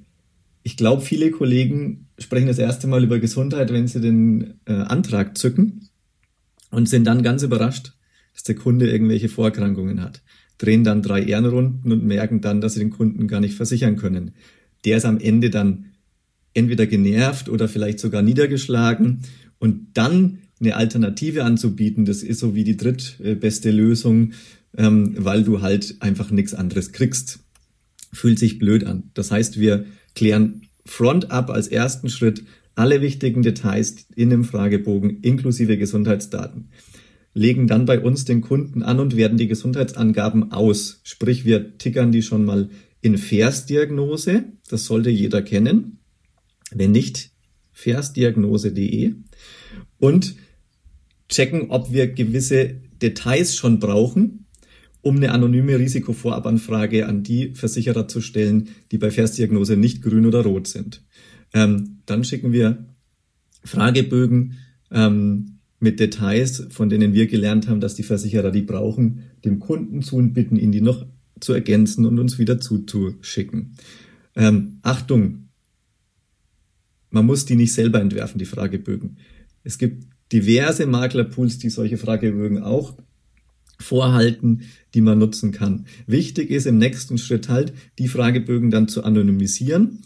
ich 0.62 0.76
glaube, 0.76 1.02
viele 1.02 1.30
Kollegen 1.30 2.08
sprechen 2.18 2.48
das 2.48 2.58
erste 2.58 2.86
Mal 2.86 3.04
über 3.04 3.18
Gesundheit, 3.18 3.72
wenn 3.72 3.88
sie 3.88 4.00
den 4.00 4.54
äh, 4.66 4.72
Antrag 4.72 5.38
zücken 5.38 5.88
und 6.70 6.88
sind 6.88 7.04
dann 7.04 7.22
ganz 7.22 7.42
überrascht, 7.42 7.92
dass 8.34 8.42
der 8.42 8.54
Kunde 8.54 8.90
irgendwelche 8.90 9.28
Vorerkrankungen 9.28 10.02
hat. 10.02 10.22
Drehen 10.58 10.84
dann 10.84 11.02
drei 11.02 11.22
Ehrenrunden 11.22 11.90
und 11.90 12.04
merken 12.04 12.40
dann, 12.40 12.60
dass 12.60 12.74
sie 12.74 12.80
den 12.80 12.90
Kunden 12.90 13.26
gar 13.26 13.40
nicht 13.40 13.54
versichern 13.54 13.96
können. 13.96 14.32
Der 14.84 14.98
ist 14.98 15.06
am 15.06 15.18
Ende 15.18 15.50
dann 15.50 15.86
entweder 16.52 16.86
genervt 16.86 17.48
oder 17.48 17.68
vielleicht 17.68 17.98
sogar 17.98 18.22
niedergeschlagen 18.22 19.20
und 19.58 19.88
dann 19.94 20.38
eine 20.60 20.76
Alternative 20.76 21.44
anzubieten, 21.44 22.04
das 22.04 22.22
ist 22.22 22.40
so 22.40 22.54
wie 22.54 22.64
die 22.64 22.76
drittbeste 22.76 23.70
Lösung, 23.70 24.32
ähm, 24.76 25.14
weil 25.16 25.42
du 25.42 25.62
halt 25.62 25.96
einfach 26.00 26.30
nichts 26.30 26.54
anderes 26.54 26.92
kriegst. 26.92 27.40
Fühlt 28.12 28.38
sich 28.38 28.58
blöd 28.58 28.84
an. 28.84 29.04
Das 29.14 29.30
heißt, 29.30 29.58
wir 29.58 29.86
klären 30.14 30.62
front 30.84 31.30
up 31.30 31.50
als 31.50 31.68
ersten 31.68 32.08
Schritt 32.08 32.44
alle 32.74 33.00
wichtigen 33.00 33.42
Details 33.42 34.06
in 34.14 34.30
dem 34.30 34.44
Fragebogen 34.44 35.20
inklusive 35.20 35.76
Gesundheitsdaten. 35.76 36.70
Legen 37.34 37.66
dann 37.66 37.84
bei 37.84 38.00
uns 38.00 38.24
den 38.24 38.40
Kunden 38.40 38.82
an 38.82 38.98
und 38.98 39.16
werden 39.16 39.38
die 39.38 39.46
Gesundheitsangaben 39.46 40.52
aus. 40.52 41.00
Sprich, 41.04 41.44
wir 41.44 41.78
tickern 41.78 42.10
die 42.10 42.22
schon 42.22 42.44
mal 42.44 42.70
in 43.02 43.18
Versdiagnose. 43.18 44.44
Das 44.68 44.86
sollte 44.86 45.10
jeder 45.10 45.42
kennen. 45.42 45.98
Wenn 46.72 46.92
nicht, 46.92 47.30
versdiagnose.de. 47.72 49.14
Und 49.98 50.34
checken, 51.28 51.70
ob 51.70 51.92
wir 51.92 52.08
gewisse 52.08 52.80
Details 53.00 53.56
schon 53.56 53.78
brauchen, 53.78 54.46
um 55.02 55.16
eine 55.16 55.32
anonyme 55.32 55.78
Risikovorabanfrage 55.78 57.06
an 57.06 57.22
die 57.22 57.54
Versicherer 57.54 58.08
zu 58.08 58.20
stellen, 58.20 58.68
die 58.90 58.98
bei 58.98 59.10
Versdiagnose 59.10 59.76
nicht 59.76 60.02
grün 60.02 60.26
oder 60.26 60.42
rot 60.42 60.66
sind. 60.66 61.02
Ähm, 61.52 62.00
dann 62.06 62.24
schicken 62.24 62.52
wir 62.52 62.84
Fragebögen 63.64 64.58
ähm, 64.90 65.58
mit 65.78 65.98
Details, 65.98 66.66
von 66.70 66.88
denen 66.88 67.14
wir 67.14 67.26
gelernt 67.26 67.68
haben, 67.68 67.80
dass 67.80 67.94
die 67.94 68.02
Versicherer 68.02 68.50
die 68.50 68.62
brauchen, 68.62 69.24
dem 69.44 69.58
Kunden 69.58 70.02
zu 70.02 70.16
und 70.16 70.34
bitten 70.34 70.56
ihn, 70.56 70.72
die 70.72 70.82
noch 70.82 71.06
zu 71.40 71.54
ergänzen 71.54 72.04
und 72.04 72.18
uns 72.18 72.38
wieder 72.38 72.60
zuzuschicken. 72.60 73.76
Ähm, 74.36 74.78
Achtung, 74.82 75.48
man 77.10 77.26
muss 77.26 77.46
die 77.46 77.56
nicht 77.56 77.72
selber 77.72 78.00
entwerfen, 78.00 78.38
die 78.38 78.44
Fragebögen. 78.44 79.16
Es 79.64 79.78
gibt 79.78 80.06
diverse 80.32 80.86
Maklerpools, 80.86 81.58
die 81.58 81.70
solche 81.70 81.96
Fragebögen 81.96 82.62
auch 82.62 82.96
vorhalten, 83.80 84.62
die 84.94 85.00
man 85.00 85.18
nutzen 85.18 85.52
kann. 85.52 85.86
Wichtig 86.06 86.50
ist 86.50 86.66
im 86.66 86.78
nächsten 86.78 87.18
Schritt 87.18 87.48
halt, 87.48 87.72
die 87.98 88.08
Fragebögen 88.08 88.70
dann 88.70 88.88
zu 88.88 89.04
anonymisieren 89.04 90.02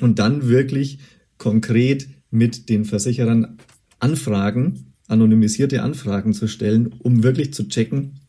und 0.00 0.18
dann 0.18 0.48
wirklich 0.48 0.98
konkret 1.38 2.08
mit 2.30 2.68
den 2.68 2.84
Versicherern 2.84 3.58
Anfragen, 4.00 4.92
anonymisierte 5.08 5.82
Anfragen 5.82 6.34
zu 6.34 6.48
stellen, 6.48 6.88
um 6.98 7.22
wirklich 7.22 7.54
zu 7.54 7.68
checken, 7.68 8.20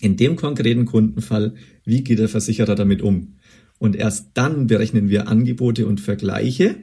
In 0.00 0.16
dem 0.16 0.36
konkreten 0.36 0.84
Kundenfall, 0.84 1.54
wie 1.84 2.04
geht 2.04 2.20
der 2.20 2.28
Versicherer 2.28 2.76
damit 2.76 3.02
um? 3.02 3.34
Und 3.78 3.96
erst 3.96 4.30
dann 4.34 4.68
berechnen 4.68 5.08
wir 5.08 5.28
Angebote 5.28 5.86
und 5.86 6.00
Vergleiche, 6.00 6.76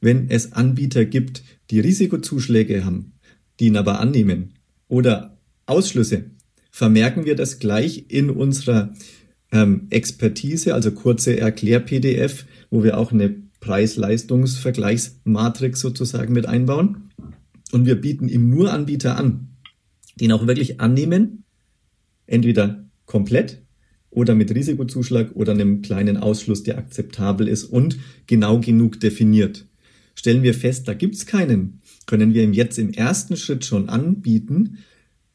wenn 0.00 0.30
es 0.30 0.52
Anbieter 0.52 1.04
gibt, 1.04 1.42
die 1.70 1.80
Risikozuschläge 1.80 2.84
haben, 2.84 3.12
die 3.60 3.66
ihn 3.66 3.76
aber 3.76 4.00
annehmen 4.00 4.54
oder 4.88 5.38
Ausschlüsse, 5.66 6.30
vermerken 6.76 7.24
wir 7.24 7.34
das 7.36 7.58
gleich 7.58 8.04
in 8.08 8.28
unserer 8.28 8.92
ähm, 9.50 9.86
Expertise, 9.88 10.74
also 10.74 10.92
kurze 10.92 11.40
Erklär-PDF, 11.40 12.44
wo 12.68 12.84
wir 12.84 12.98
auch 12.98 13.12
eine 13.12 13.34
Preis-Leistungs-Vergleichsmatrix 13.60 15.80
sozusagen 15.80 16.34
mit 16.34 16.44
einbauen. 16.44 17.12
Und 17.72 17.86
wir 17.86 17.98
bieten 17.98 18.28
ihm 18.28 18.50
nur 18.50 18.74
Anbieter 18.74 19.16
an, 19.16 19.56
die 20.16 20.26
ihn 20.26 20.32
auch 20.32 20.46
wirklich 20.46 20.78
annehmen, 20.78 21.44
entweder 22.26 22.84
komplett 23.06 23.62
oder 24.10 24.34
mit 24.34 24.54
Risikozuschlag 24.54 25.34
oder 25.34 25.52
einem 25.52 25.80
kleinen 25.80 26.18
Ausschluss, 26.18 26.62
der 26.62 26.76
akzeptabel 26.76 27.48
ist 27.48 27.64
und 27.64 27.96
genau 28.26 28.60
genug 28.60 29.00
definiert. 29.00 29.64
Stellen 30.14 30.42
wir 30.42 30.52
fest, 30.52 30.86
da 30.88 30.92
gibt's 30.92 31.24
keinen, 31.24 31.80
können 32.04 32.34
wir 32.34 32.42
ihm 32.42 32.52
jetzt 32.52 32.78
im 32.78 32.90
ersten 32.90 33.38
Schritt 33.38 33.64
schon 33.64 33.88
anbieten, 33.88 34.80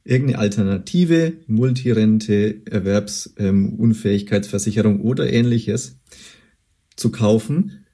irgendeine 0.03 0.39
Alternative, 0.39 1.33
Multirente, 1.47 2.65
Erwerbsunfähigkeitsversicherung 2.65 4.95
ähm, 4.95 5.01
oder 5.01 5.31
ähnliches 5.31 5.99
zu 6.95 7.11
kaufen 7.11 7.85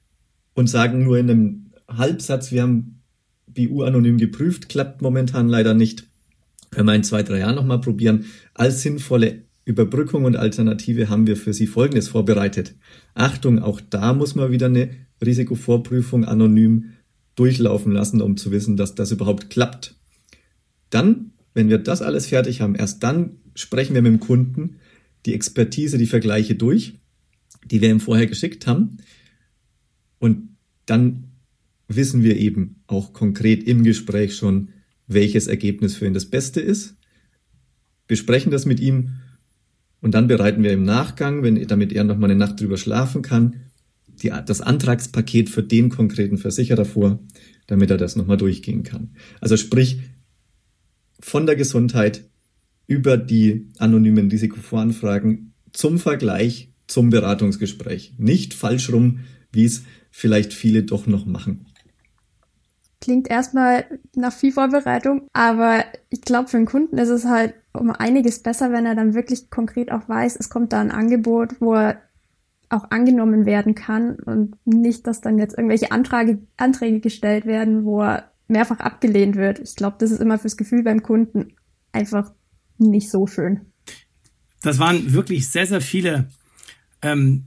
und 0.54 0.68
sagen 0.68 1.04
nur 1.04 1.18
in 1.18 1.30
einem 1.30 1.72
Halbsatz, 1.88 2.52
wir 2.52 2.62
haben 2.62 3.02
BU 3.46 3.82
anonym 3.82 4.18
geprüft, 4.18 4.68
klappt 4.68 5.02
momentan 5.02 5.48
leider 5.48 5.74
nicht. 5.74 6.08
Können 6.70 6.86
wir 6.86 6.94
in 6.94 7.04
zwei, 7.04 7.22
drei 7.22 7.38
Jahren 7.38 7.54
nochmal 7.54 7.80
probieren. 7.80 8.26
Als 8.54 8.82
sinnvolle 8.82 9.44
Überbrückung 9.64 10.24
und 10.24 10.36
Alternative 10.36 11.08
haben 11.08 11.26
wir 11.26 11.36
für 11.36 11.52
Sie 11.52 11.66
Folgendes 11.66 12.08
vorbereitet. 12.08 12.74
Achtung, 13.14 13.58
auch 13.58 13.80
da 13.80 14.12
muss 14.14 14.34
man 14.34 14.50
wieder 14.50 14.66
eine 14.66 14.90
Risikovorprüfung 15.24 16.24
anonym 16.24 16.92
durchlaufen 17.34 17.92
lassen, 17.92 18.20
um 18.20 18.36
zu 18.36 18.50
wissen, 18.50 18.76
dass 18.76 18.94
das 18.94 19.12
überhaupt 19.12 19.50
klappt. 19.50 19.94
Dann, 20.90 21.32
wenn 21.58 21.68
wir 21.68 21.78
das 21.78 22.02
alles 22.02 22.26
fertig 22.26 22.60
haben, 22.60 22.76
erst 22.76 23.02
dann 23.02 23.38
sprechen 23.56 23.92
wir 23.92 24.00
mit 24.00 24.12
dem 24.12 24.20
Kunden 24.20 24.76
die 25.26 25.34
Expertise, 25.34 25.98
die 25.98 26.06
Vergleiche 26.06 26.54
durch, 26.54 26.94
die 27.68 27.80
wir 27.80 27.90
ihm 27.90 27.98
vorher 27.98 28.28
geschickt 28.28 28.68
haben. 28.68 28.98
Und 30.20 30.50
dann 30.86 31.24
wissen 31.88 32.22
wir 32.22 32.36
eben 32.36 32.76
auch 32.86 33.12
konkret 33.12 33.64
im 33.64 33.82
Gespräch 33.82 34.36
schon, 34.36 34.68
welches 35.08 35.48
Ergebnis 35.48 35.96
für 35.96 36.06
ihn 36.06 36.14
das 36.14 36.26
Beste 36.26 36.60
ist, 36.60 36.94
besprechen 38.06 38.52
das 38.52 38.64
mit 38.64 38.78
ihm 38.78 39.14
und 40.00 40.14
dann 40.14 40.28
bereiten 40.28 40.62
wir 40.62 40.72
im 40.72 40.84
Nachgang, 40.84 41.42
wenn, 41.42 41.66
damit 41.66 41.92
er 41.92 42.04
noch 42.04 42.18
mal 42.18 42.30
eine 42.30 42.38
Nacht 42.38 42.60
drüber 42.60 42.76
schlafen 42.76 43.22
kann, 43.22 43.56
die, 44.06 44.30
das 44.46 44.60
Antragspaket 44.60 45.48
für 45.48 45.64
den 45.64 45.88
konkreten 45.88 46.38
Versicherer 46.38 46.84
vor, 46.84 47.18
damit 47.66 47.90
er 47.90 47.96
das 47.96 48.14
nochmal 48.14 48.36
durchgehen 48.36 48.84
kann. 48.84 49.16
Also 49.40 49.56
sprich, 49.56 49.98
von 51.20 51.46
der 51.46 51.56
Gesundheit 51.56 52.28
über 52.86 53.16
die 53.16 53.68
anonymen 53.78 54.30
Risikovoranfragen 54.30 55.52
zum 55.72 55.98
Vergleich 55.98 56.72
zum 56.86 57.10
Beratungsgespräch. 57.10 58.14
Nicht 58.18 58.54
falsch 58.54 58.90
rum, 58.90 59.20
wie 59.52 59.64
es 59.64 59.84
vielleicht 60.10 60.52
viele 60.52 60.82
doch 60.82 61.06
noch 61.06 61.26
machen. 61.26 61.66
Klingt 63.00 63.30
erstmal 63.30 63.84
nach 64.16 64.32
viel 64.32 64.52
Vorbereitung, 64.52 65.28
aber 65.32 65.84
ich 66.10 66.22
glaube, 66.22 66.48
für 66.48 66.56
den 66.56 66.66
Kunden 66.66 66.98
ist 66.98 67.10
es 67.10 67.26
halt 67.26 67.54
um 67.72 67.90
einiges 67.90 68.40
besser, 68.40 68.72
wenn 68.72 68.86
er 68.86 68.96
dann 68.96 69.14
wirklich 69.14 69.50
konkret 69.50 69.92
auch 69.92 70.08
weiß, 70.08 70.36
es 70.36 70.50
kommt 70.50 70.72
da 70.72 70.80
ein 70.80 70.90
Angebot, 70.90 71.60
wo 71.60 71.74
er 71.74 72.02
auch 72.70 72.90
angenommen 72.90 73.46
werden 73.46 73.74
kann 73.74 74.16
und 74.16 74.56
nicht, 74.66 75.06
dass 75.06 75.20
dann 75.20 75.38
jetzt 75.38 75.56
irgendwelche 75.56 75.92
Anträge, 75.92 76.38
Anträge 76.56 77.00
gestellt 77.00 77.46
werden, 77.46 77.84
wo 77.84 78.02
er 78.02 78.32
mehrfach 78.48 78.80
abgelehnt 78.80 79.36
wird. 79.36 79.58
Ich 79.60 79.76
glaube, 79.76 79.96
das 79.98 80.10
ist 80.10 80.20
immer 80.20 80.38
fürs 80.38 80.56
Gefühl 80.56 80.82
beim 80.82 81.02
Kunden 81.02 81.54
einfach 81.92 82.32
nicht 82.78 83.10
so 83.10 83.26
schön. 83.26 83.60
Das 84.62 84.78
waren 84.78 85.12
wirklich 85.12 85.48
sehr, 85.48 85.66
sehr 85.66 85.80
viele 85.80 86.28
ähm, 87.02 87.44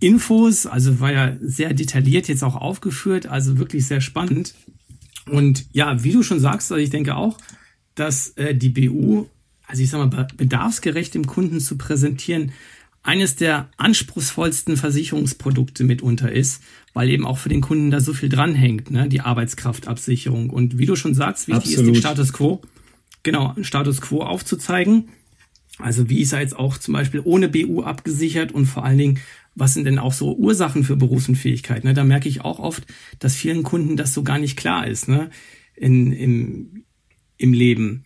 Infos, 0.00 0.66
also 0.66 1.00
war 1.00 1.12
ja 1.12 1.36
sehr 1.40 1.74
detailliert 1.74 2.28
jetzt 2.28 2.44
auch 2.44 2.54
aufgeführt, 2.54 3.26
also 3.26 3.58
wirklich 3.58 3.86
sehr 3.86 4.00
spannend. 4.00 4.54
Und 5.30 5.66
ja, 5.72 6.02
wie 6.04 6.12
du 6.12 6.22
schon 6.22 6.40
sagst, 6.40 6.70
also 6.70 6.82
ich 6.82 6.90
denke 6.90 7.16
auch, 7.16 7.38
dass 7.94 8.28
äh, 8.36 8.54
die 8.54 8.68
BU, 8.68 9.26
also 9.66 9.82
ich 9.82 9.90
sag 9.90 9.98
mal, 9.98 10.26
bedarfsgerecht 10.36 11.14
dem 11.14 11.26
Kunden 11.26 11.60
zu 11.60 11.76
präsentieren, 11.78 12.52
eines 13.02 13.36
der 13.36 13.68
anspruchsvollsten 13.76 14.76
Versicherungsprodukte 14.76 15.84
mitunter 15.84 16.30
ist, 16.30 16.62
weil 16.94 17.08
eben 17.08 17.26
auch 17.26 17.38
für 17.38 17.48
den 17.48 17.60
Kunden 17.60 17.90
da 17.90 18.00
so 18.00 18.12
viel 18.12 18.28
dranhängt, 18.28 18.90
ne? 18.90 19.08
die 19.08 19.20
Arbeitskraftabsicherung. 19.20 20.50
Und 20.50 20.78
wie 20.78 20.86
du 20.86 20.94
schon 20.94 21.14
sagst, 21.14 21.48
wichtig 21.48 21.72
Absolut. 21.72 21.80
ist 21.80 21.86
den 21.86 22.00
Status 22.00 22.32
quo, 22.32 22.62
genau, 23.22 23.54
Status 23.62 24.00
quo 24.00 24.22
aufzuzeigen. 24.22 25.08
Also 25.78 26.08
wie 26.08 26.20
ist 26.20 26.32
er 26.32 26.40
jetzt 26.40 26.56
auch 26.56 26.78
zum 26.78 26.94
Beispiel 26.94 27.22
ohne 27.24 27.48
BU 27.48 27.82
abgesichert 27.82 28.52
und 28.52 28.66
vor 28.66 28.84
allen 28.84 28.98
Dingen, 28.98 29.20
was 29.54 29.74
sind 29.74 29.84
denn 29.84 29.98
auch 29.98 30.12
so 30.12 30.36
Ursachen 30.36 30.84
für 30.84 30.96
Berufsunfähigkeit? 30.96 31.84
Ne? 31.84 31.94
Da 31.94 32.04
merke 32.04 32.28
ich 32.28 32.42
auch 32.42 32.58
oft, 32.58 32.86
dass 33.18 33.34
vielen 33.34 33.62
Kunden 33.62 33.96
das 33.96 34.14
so 34.14 34.22
gar 34.22 34.38
nicht 34.38 34.56
klar 34.56 34.86
ist 34.86 35.08
ne? 35.08 35.30
In, 35.74 36.12
im, 36.12 36.84
im 37.36 37.52
Leben. 37.52 38.04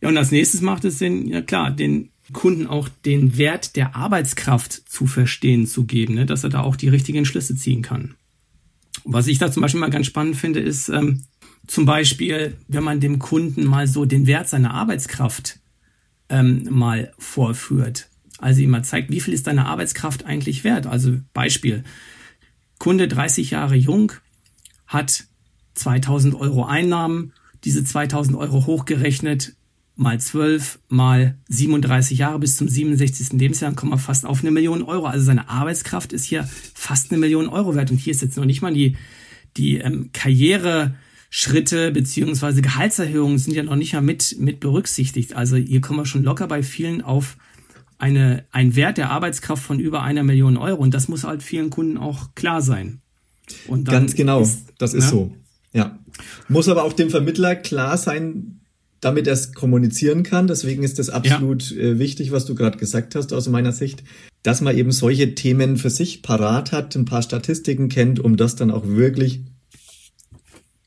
Ja, 0.00 0.08
und 0.08 0.16
als 0.16 0.30
nächstes 0.30 0.62
macht 0.62 0.84
es 0.84 0.98
Sinn, 0.98 1.26
ja 1.26 1.42
klar, 1.42 1.70
den 1.70 2.10
Kunden 2.32 2.66
auch 2.66 2.88
den 3.04 3.36
Wert 3.36 3.76
der 3.76 3.96
Arbeitskraft 3.96 4.72
zu 4.72 5.06
verstehen 5.06 5.66
zu 5.66 5.84
geben, 5.84 6.14
ne? 6.14 6.26
dass 6.26 6.44
er 6.44 6.50
da 6.50 6.60
auch 6.62 6.76
die 6.76 6.88
richtigen 6.88 7.24
Schlüsse 7.24 7.56
ziehen 7.56 7.82
kann. 7.82 8.14
Was 9.04 9.26
ich 9.26 9.38
da 9.38 9.50
zum 9.50 9.62
Beispiel 9.62 9.80
mal 9.80 9.90
ganz 9.90 10.06
spannend 10.06 10.36
finde, 10.36 10.60
ist 10.60 10.88
ähm, 10.88 11.22
zum 11.66 11.86
Beispiel, 11.86 12.56
wenn 12.68 12.84
man 12.84 13.00
dem 13.00 13.18
Kunden 13.18 13.64
mal 13.64 13.86
so 13.86 14.04
den 14.04 14.26
Wert 14.26 14.48
seiner 14.48 14.74
Arbeitskraft 14.74 15.58
ähm, 16.28 16.66
mal 16.70 17.12
vorführt. 17.18 18.08
Also 18.38 18.60
ihm 18.60 18.70
mal 18.70 18.84
zeigt, 18.84 19.10
wie 19.10 19.20
viel 19.20 19.34
ist 19.34 19.46
deine 19.46 19.66
Arbeitskraft 19.66 20.24
eigentlich 20.24 20.64
wert. 20.64 20.86
Also 20.86 21.18
Beispiel, 21.32 21.84
Kunde 22.78 23.08
30 23.08 23.50
Jahre 23.50 23.76
jung, 23.76 24.12
hat 24.86 25.24
2000 25.74 26.34
Euro 26.34 26.64
Einnahmen, 26.64 27.32
diese 27.64 27.84
2000 27.84 28.36
Euro 28.36 28.66
hochgerechnet 28.66 29.54
mal 30.00 30.18
12 30.18 30.78
mal 30.88 31.36
37 31.50 32.18
Jahre 32.18 32.38
bis 32.38 32.56
zum 32.56 32.68
67. 32.68 33.34
Lebensjahr, 33.34 33.70
dann 33.70 33.76
kommen 33.76 33.92
wir 33.92 33.98
fast 33.98 34.24
auf 34.24 34.40
eine 34.40 34.50
Million 34.50 34.82
Euro. 34.82 35.04
Also 35.04 35.26
seine 35.26 35.50
Arbeitskraft 35.50 36.14
ist 36.14 36.24
hier 36.24 36.48
fast 36.74 37.10
eine 37.10 37.20
Million 37.20 37.48
Euro 37.48 37.74
wert. 37.74 37.90
Und 37.90 37.98
hier 37.98 38.12
ist 38.12 38.22
jetzt 38.22 38.38
noch 38.38 38.46
nicht 38.46 38.62
mal 38.62 38.72
die, 38.72 38.96
die 39.58 39.76
ähm, 39.76 40.08
Karriereschritte 40.14 41.90
beziehungsweise 41.92 42.62
Gehaltserhöhungen 42.62 43.36
sind 43.36 43.54
ja 43.54 43.62
noch 43.62 43.76
nicht 43.76 43.92
mal 43.92 44.00
mit, 44.00 44.36
mit 44.38 44.58
berücksichtigt. 44.58 45.36
Also 45.36 45.56
hier 45.56 45.82
kommen 45.82 45.98
wir 45.98 46.06
schon 46.06 46.22
locker 46.22 46.48
bei 46.48 46.62
vielen 46.62 47.02
auf 47.02 47.36
eine, 47.98 48.46
ein 48.52 48.76
Wert 48.76 48.96
der 48.96 49.10
Arbeitskraft 49.10 49.62
von 49.62 49.78
über 49.78 50.02
einer 50.02 50.22
Million 50.22 50.56
Euro. 50.56 50.80
Und 50.80 50.94
das 50.94 51.08
muss 51.08 51.24
halt 51.24 51.42
vielen 51.42 51.68
Kunden 51.68 51.98
auch 51.98 52.34
klar 52.34 52.62
sein. 52.62 53.02
Ganz 53.84 54.14
genau, 54.14 54.40
ist, 54.40 54.72
das 54.78 54.94
ist 54.94 55.04
ne? 55.04 55.10
so. 55.10 55.36
Ja. 55.74 55.98
Muss 56.48 56.68
aber 56.68 56.84
auch 56.84 56.94
dem 56.94 57.10
Vermittler 57.10 57.54
klar 57.54 57.98
sein, 57.98 58.59
damit 59.00 59.26
er 59.26 59.32
es 59.32 59.52
kommunizieren 59.54 60.22
kann. 60.22 60.46
Deswegen 60.46 60.82
ist 60.82 60.98
das 60.98 61.10
absolut 61.10 61.70
ja. 61.70 61.82
Äh, 61.82 61.98
wichtig, 61.98 62.32
was 62.32 62.44
du 62.44 62.54
gerade 62.54 62.78
gesagt 62.78 63.14
hast 63.14 63.32
aus 63.32 63.48
meiner 63.48 63.72
Sicht, 63.72 64.02
dass 64.42 64.60
man 64.60 64.76
eben 64.76 64.92
solche 64.92 65.34
Themen 65.34 65.76
für 65.76 65.90
sich 65.90 66.22
parat 66.22 66.72
hat, 66.72 66.96
ein 66.96 67.04
paar 67.04 67.22
Statistiken 67.22 67.88
kennt, 67.88 68.20
um 68.20 68.36
das 68.36 68.56
dann 68.56 68.70
auch 68.70 68.86
wirklich, 68.86 69.40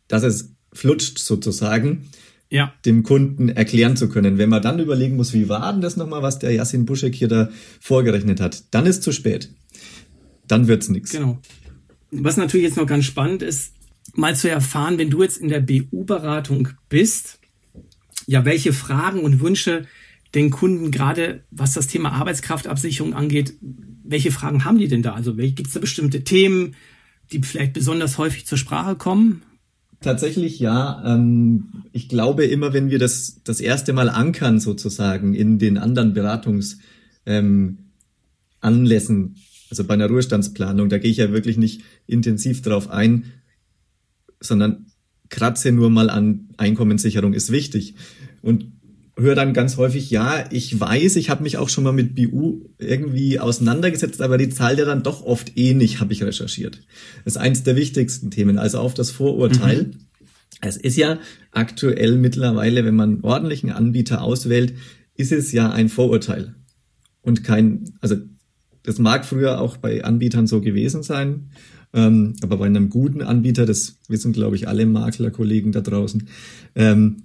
dass 0.07 0.23
es 0.23 0.53
flutscht 0.73 1.19
sozusagen, 1.19 2.09
ja. 2.49 2.73
dem 2.85 3.03
Kunden 3.03 3.49
erklären 3.49 3.97
zu 3.97 4.09
können. 4.09 4.37
Wenn 4.37 4.49
man 4.49 4.61
dann 4.61 4.79
überlegen 4.79 5.15
muss, 5.15 5.33
wie 5.33 5.49
war 5.49 5.71
denn 5.71 5.81
das 5.81 5.97
nochmal, 5.97 6.21
was 6.21 6.39
der 6.39 6.51
Yassin 6.51 6.85
Buschek 6.85 7.15
hier 7.15 7.27
da 7.27 7.49
vorgerechnet 7.79 8.39
hat, 8.39 8.63
dann 8.71 8.85
ist 8.85 9.03
zu 9.03 9.11
spät. 9.11 9.49
Dann 10.47 10.67
wird's 10.67 10.89
nichts. 10.89 11.11
Genau. 11.11 11.39
Was 12.11 12.37
natürlich 12.37 12.67
jetzt 12.67 12.77
noch 12.77 12.85
ganz 12.85 13.05
spannend 13.05 13.41
ist, 13.41 13.73
mal 14.13 14.35
zu 14.35 14.49
erfahren, 14.49 14.99
wenn 14.99 15.09
du 15.09 15.23
jetzt 15.23 15.37
in 15.37 15.49
der 15.49 15.61
BU-Beratung 15.61 16.69
bist, 16.89 17.39
ja, 18.27 18.45
welche 18.45 18.73
Fragen 18.73 19.19
und 19.19 19.39
Wünsche 19.41 19.85
den 20.35 20.49
Kunden 20.49 20.91
gerade, 20.91 21.43
was 21.51 21.73
das 21.73 21.87
Thema 21.87 22.11
Arbeitskraftabsicherung 22.13 23.13
angeht, 23.13 23.53
welche 24.03 24.31
Fragen 24.31 24.65
haben 24.65 24.79
die 24.79 24.87
denn 24.87 25.03
da? 25.03 25.13
Also 25.13 25.35
gibt 25.35 25.67
es 25.67 25.73
da 25.73 25.79
bestimmte 25.79 26.23
Themen, 26.23 26.75
die 27.31 27.41
vielleicht 27.41 27.73
besonders 27.73 28.17
häufig 28.17 28.45
zur 28.45 28.57
Sprache 28.57 28.95
kommen? 28.95 29.43
Tatsächlich 30.01 30.59
ja. 30.59 31.01
Ähm, 31.05 31.83
ich 31.93 32.09
glaube 32.09 32.45
immer, 32.45 32.73
wenn 32.73 32.89
wir 32.89 32.99
das 32.99 33.41
das 33.43 33.61
erste 33.61 33.93
Mal 33.93 34.09
ankern 34.09 34.59
sozusagen 34.59 35.33
in 35.33 35.59
den 35.59 35.77
anderen 35.77 36.13
Beratungsanlässen, 36.13 37.77
ähm, 38.61 39.35
also 39.69 39.83
bei 39.85 39.93
einer 39.93 40.07
Ruhestandsplanung, 40.07 40.89
da 40.89 40.97
gehe 40.97 41.09
ich 41.09 41.17
ja 41.17 41.31
wirklich 41.31 41.57
nicht 41.57 41.83
intensiv 42.05 42.61
drauf 42.61 42.89
ein, 42.89 43.31
sondern 44.41 44.87
kratze 45.33 45.71
nur 45.71 45.89
mal 45.89 46.09
an 46.09 46.49
Einkommenssicherung 46.57 47.33
ist 47.33 47.51
wichtig. 47.51 47.95
Und 48.41 48.71
höre 49.17 49.35
dann 49.35 49.53
ganz 49.53 49.77
häufig, 49.77 50.09
ja, 50.09 50.45
ich 50.51 50.79
weiß, 50.79 51.17
ich 51.17 51.29
habe 51.29 51.43
mich 51.43 51.57
auch 51.57 51.69
schon 51.69 51.83
mal 51.83 51.93
mit 51.93 52.15
BU 52.15 52.69
irgendwie 52.79 53.39
auseinandergesetzt, 53.39 54.21
aber 54.21 54.37
die 54.37 54.49
zahlt 54.49 54.79
ja 54.79 54.85
dann 54.85 55.03
doch 55.03 55.23
oft 55.23 55.57
eh 55.57 55.73
nicht, 55.73 55.99
habe 55.99 56.13
ich 56.13 56.23
recherchiert. 56.23 56.81
Das 57.23 57.35
ist 57.35 57.41
eins 57.41 57.63
der 57.63 57.75
wichtigsten 57.75 58.31
Themen, 58.31 58.57
also 58.57 58.79
auf 58.79 58.93
das 58.93 59.11
Vorurteil. 59.11 59.83
Mhm. 59.83 59.93
Es 60.61 60.77
ist 60.77 60.97
ja 60.97 61.19
aktuell 61.51 62.17
mittlerweile, 62.17 62.85
wenn 62.85 62.95
man 62.95 63.21
ordentlichen 63.21 63.71
Anbieter 63.71 64.21
auswählt, 64.21 64.73
ist 65.15 65.31
es 65.31 65.51
ja 65.51 65.71
ein 65.71 65.89
Vorurteil 65.89 66.55
und 67.23 67.43
kein, 67.43 67.85
also 68.01 68.15
das 68.83 68.99
mag 68.99 69.25
früher 69.25 69.59
auch 69.59 69.77
bei 69.77 70.03
Anbietern 70.03 70.45
so 70.45 70.61
gewesen 70.61 71.03
sein, 71.03 71.49
ähm, 71.93 72.33
aber 72.41 72.57
bei 72.57 72.65
einem 72.65 72.89
guten 72.89 73.21
Anbieter, 73.21 73.65
das 73.65 73.97
wissen 74.07 74.33
glaube 74.33 74.55
ich 74.55 74.67
alle 74.67 74.85
Maklerkollegen 74.85 75.71
da 75.71 75.81
draußen, 75.81 76.27
ähm, 76.75 77.23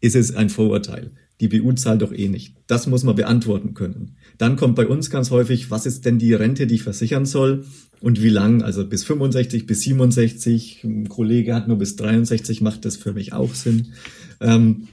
ist 0.00 0.16
es 0.16 0.34
ein 0.34 0.50
Vorurteil. 0.50 1.10
Die 1.40 1.48
BU 1.48 1.72
zahlt 1.72 2.02
doch 2.02 2.12
eh 2.12 2.28
nicht. 2.28 2.54
Das 2.66 2.86
muss 2.86 3.02
man 3.02 3.16
beantworten 3.16 3.74
können. 3.74 4.16
Dann 4.38 4.56
kommt 4.56 4.76
bei 4.76 4.86
uns 4.86 5.10
ganz 5.10 5.30
häufig, 5.30 5.70
was 5.70 5.84
ist 5.84 6.04
denn 6.04 6.18
die 6.18 6.32
Rente, 6.32 6.66
die 6.66 6.76
ich 6.76 6.82
versichern 6.84 7.26
soll 7.26 7.64
und 8.00 8.22
wie 8.22 8.28
lang? 8.28 8.62
Also 8.62 8.86
bis 8.86 9.04
65, 9.04 9.66
bis 9.66 9.80
67. 9.80 10.84
Ein 10.84 11.08
Kollege 11.08 11.54
hat 11.54 11.66
nur 11.66 11.78
bis 11.78 11.96
63, 11.96 12.60
macht 12.60 12.84
das 12.84 12.96
für 12.96 13.12
mich 13.12 13.32
auch 13.32 13.54
Sinn. 13.54 13.94
Ähm, 14.40 14.88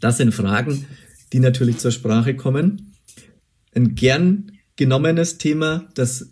das 0.00 0.16
sind 0.16 0.32
Fragen, 0.32 0.86
die 1.32 1.40
natürlich 1.40 1.78
zur 1.78 1.90
Sprache 1.90 2.34
kommen. 2.34 2.92
Ein 3.74 3.94
gern 3.94 4.52
genommenes 4.76 5.38
Thema, 5.38 5.88
das 5.94 6.30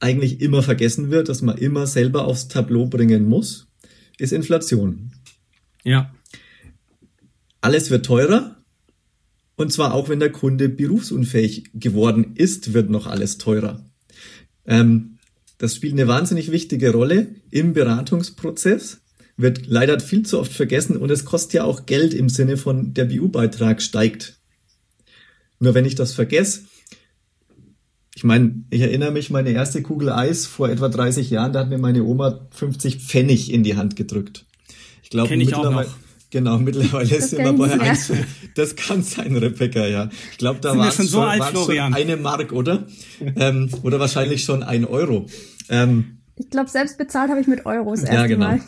eigentlich 0.00 0.40
immer 0.40 0.62
vergessen 0.62 1.10
wird, 1.10 1.28
das 1.28 1.42
man 1.42 1.58
immer 1.58 1.86
selber 1.86 2.26
aufs 2.26 2.48
Tableau 2.48 2.86
bringen 2.86 3.28
muss, 3.28 3.68
ist 4.18 4.32
Inflation. 4.32 5.12
Ja. 5.84 6.14
Alles 7.60 7.90
wird 7.90 8.06
teurer. 8.06 8.56
Und 9.56 9.72
zwar 9.72 9.94
auch 9.94 10.08
wenn 10.08 10.20
der 10.20 10.32
Kunde 10.32 10.68
berufsunfähig 10.68 11.70
geworden 11.72 12.32
ist, 12.34 12.74
wird 12.74 12.90
noch 12.90 13.06
alles 13.06 13.38
teurer. 13.38 13.88
Ähm, 14.66 15.18
das 15.58 15.74
spielt 15.74 15.94
eine 15.94 16.06
wahnsinnig 16.06 16.50
wichtige 16.50 16.92
Rolle 16.92 17.28
im 17.50 17.72
Beratungsprozess, 17.72 19.00
wird 19.38 19.66
leider 19.66 19.98
viel 20.00 20.24
zu 20.26 20.38
oft 20.38 20.52
vergessen 20.52 20.96
und 20.98 21.10
es 21.10 21.24
kostet 21.24 21.54
ja 21.54 21.64
auch 21.64 21.86
Geld 21.86 22.12
im 22.12 22.28
Sinne 22.28 22.58
von 22.58 22.92
der 22.92 23.06
BU-Beitrag 23.06 23.80
steigt. 23.80 24.38
Nur 25.58 25.74
wenn 25.74 25.86
ich 25.86 25.94
das 25.94 26.12
vergesse, 26.12 26.64
ich 28.16 28.24
meine, 28.24 28.64
ich 28.70 28.80
erinnere 28.80 29.10
mich, 29.10 29.28
meine 29.28 29.50
erste 29.50 29.82
Kugel 29.82 30.10
Eis 30.10 30.46
vor 30.46 30.70
etwa 30.70 30.88
30 30.88 31.28
Jahren, 31.28 31.52
da 31.52 31.60
hat 31.60 31.68
mir 31.68 31.76
meine 31.76 32.02
Oma 32.02 32.48
50 32.50 32.96
Pfennig 32.96 33.52
in 33.52 33.62
die 33.62 33.76
Hand 33.76 33.94
gedrückt. 33.94 34.46
Ich 35.02 35.10
glaube, 35.10 35.36
mittlerweile, 35.36 35.86
Genau, 36.30 36.58
mittlerweile 36.58 37.06
das 37.06 37.18
ist 37.26 37.34
immer 37.34 37.52
bei 37.52 37.78
eins. 37.78 38.10
Das 38.54 38.74
kann 38.74 39.02
sein, 39.02 39.36
Rebecca, 39.36 39.86
ja. 39.86 40.08
Ich 40.32 40.38
glaube, 40.38 40.60
da 40.60 40.76
war 40.78 40.88
es 40.88 40.96
schon, 40.96 41.06
so 41.06 41.20
alt, 41.20 41.42
schon 41.52 41.78
eine 41.78 42.16
Mark, 42.16 42.52
oder? 42.52 42.86
ähm, 43.36 43.68
oder 43.82 44.00
wahrscheinlich 44.00 44.44
schon 44.44 44.62
ein 44.62 44.86
Euro. 44.86 45.26
Ähm, 45.68 46.16
ich 46.36 46.48
glaube, 46.48 46.70
selbst 46.70 46.96
bezahlt 46.96 47.30
habe 47.30 47.42
ich 47.42 47.46
mit 47.46 47.66
Euros 47.66 48.00
erst 48.00 48.12
Ja, 48.14 48.26
genau. 48.26 48.58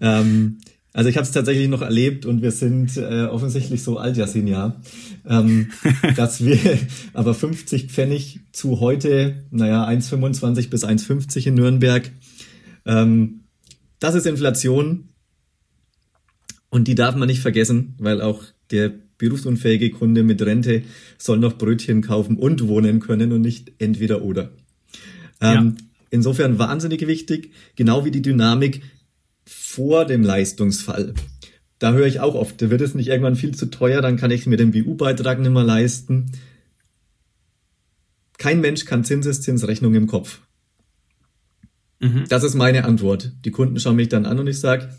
Ähm, 0.00 0.58
also 0.92 1.08
ich 1.08 1.16
habe 1.16 1.24
es 1.24 1.32
tatsächlich 1.32 1.68
noch 1.68 1.82
erlebt 1.82 2.24
und 2.24 2.40
wir 2.40 2.52
sind 2.52 2.96
äh, 2.98 3.24
offensichtlich 3.24 3.82
so 3.82 3.98
alt, 3.98 4.16
Jasin, 4.16 4.46
ja, 4.46 4.76
ähm, 5.26 5.70
dass 6.16 6.44
wir 6.44 6.58
aber 7.12 7.34
50 7.34 7.86
Pfennig 7.86 8.40
zu 8.52 8.80
heute, 8.80 9.44
naja, 9.50 9.86
1,25 9.86 10.70
bis 10.70 10.84
1,50 10.84 11.46
in 11.46 11.54
Nürnberg, 11.54 12.10
ähm, 12.86 13.44
das 13.98 14.14
ist 14.14 14.26
Inflation 14.26 15.08
und 16.70 16.88
die 16.88 16.94
darf 16.94 17.14
man 17.14 17.28
nicht 17.28 17.40
vergessen, 17.40 17.94
weil 17.98 18.20
auch 18.20 18.42
der 18.70 18.92
berufsunfähige 19.18 19.90
Kunde 19.90 20.24
mit 20.24 20.42
Rente 20.42 20.82
soll 21.18 21.38
noch 21.38 21.56
Brötchen 21.56 22.02
kaufen 22.02 22.36
und 22.36 22.66
wohnen 22.66 22.98
können 22.98 23.30
und 23.32 23.42
nicht 23.42 23.72
entweder 23.78 24.22
oder. 24.22 24.50
Ähm, 25.40 25.76
ja. 25.78 25.84
Insofern 26.10 26.58
wahnsinnig 26.58 27.06
wichtig, 27.06 27.52
genau 27.76 28.04
wie 28.04 28.10
die 28.10 28.22
Dynamik 28.22 28.82
vor 29.44 30.04
dem 30.04 30.22
Leistungsfall. 30.22 31.14
Da 31.82 31.94
höre 31.94 32.06
ich 32.06 32.20
auch 32.20 32.36
oft, 32.36 32.62
da 32.62 32.70
wird 32.70 32.80
es 32.80 32.94
nicht 32.94 33.08
irgendwann 33.08 33.34
viel 33.34 33.56
zu 33.56 33.66
teuer, 33.66 34.00
dann 34.02 34.16
kann 34.16 34.30
ich 34.30 34.46
mir 34.46 34.56
den 34.56 34.70
BU-Beitrag 34.70 35.40
nicht 35.40 35.50
mehr 35.50 35.64
leisten. 35.64 36.30
Kein 38.38 38.60
Mensch 38.60 38.84
kann 38.84 39.02
Zinseszinsrechnung 39.02 39.92
im 39.96 40.06
Kopf. 40.06 40.42
Mhm. 41.98 42.26
Das 42.28 42.44
ist 42.44 42.54
meine 42.54 42.84
Antwort. 42.84 43.32
Die 43.44 43.50
Kunden 43.50 43.80
schauen 43.80 43.96
mich 43.96 44.08
dann 44.08 44.26
an 44.26 44.38
und 44.38 44.46
ich 44.46 44.60
sage, 44.60 44.90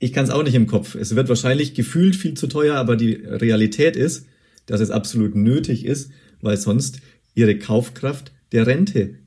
ich 0.00 0.12
kann 0.12 0.24
es 0.24 0.30
auch 0.30 0.42
nicht 0.42 0.56
im 0.56 0.66
Kopf. 0.66 0.96
Es 0.96 1.14
wird 1.14 1.28
wahrscheinlich 1.28 1.74
gefühlt 1.74 2.16
viel 2.16 2.34
zu 2.34 2.48
teuer, 2.48 2.74
aber 2.74 2.96
die 2.96 3.12
Realität 3.12 3.94
ist, 3.94 4.26
dass 4.66 4.80
es 4.80 4.90
absolut 4.90 5.36
nötig 5.36 5.84
ist, 5.84 6.10
weil 6.40 6.56
sonst 6.56 7.02
ihre 7.36 7.56
Kaufkraft 7.56 8.32
der 8.50 8.66
Rente 8.66 9.20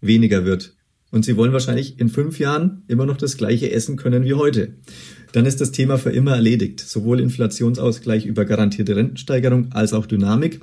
weniger 0.00 0.44
wird. 0.44 0.76
Und 1.10 1.24
sie 1.24 1.36
wollen 1.36 1.52
wahrscheinlich 1.52 1.98
in 1.98 2.08
fünf 2.08 2.38
Jahren 2.38 2.84
immer 2.86 3.04
noch 3.04 3.16
das 3.16 3.36
gleiche 3.36 3.72
essen 3.72 3.96
können 3.96 4.24
wie 4.24 4.34
heute. 4.34 4.74
Dann 5.32 5.46
ist 5.46 5.60
das 5.60 5.72
Thema 5.72 5.98
für 5.98 6.10
immer 6.10 6.34
erledigt. 6.34 6.80
Sowohl 6.80 7.20
Inflationsausgleich 7.20 8.26
über 8.26 8.44
garantierte 8.44 8.96
Rentensteigerung 8.96 9.72
als 9.72 9.92
auch 9.92 10.06
Dynamik. 10.06 10.60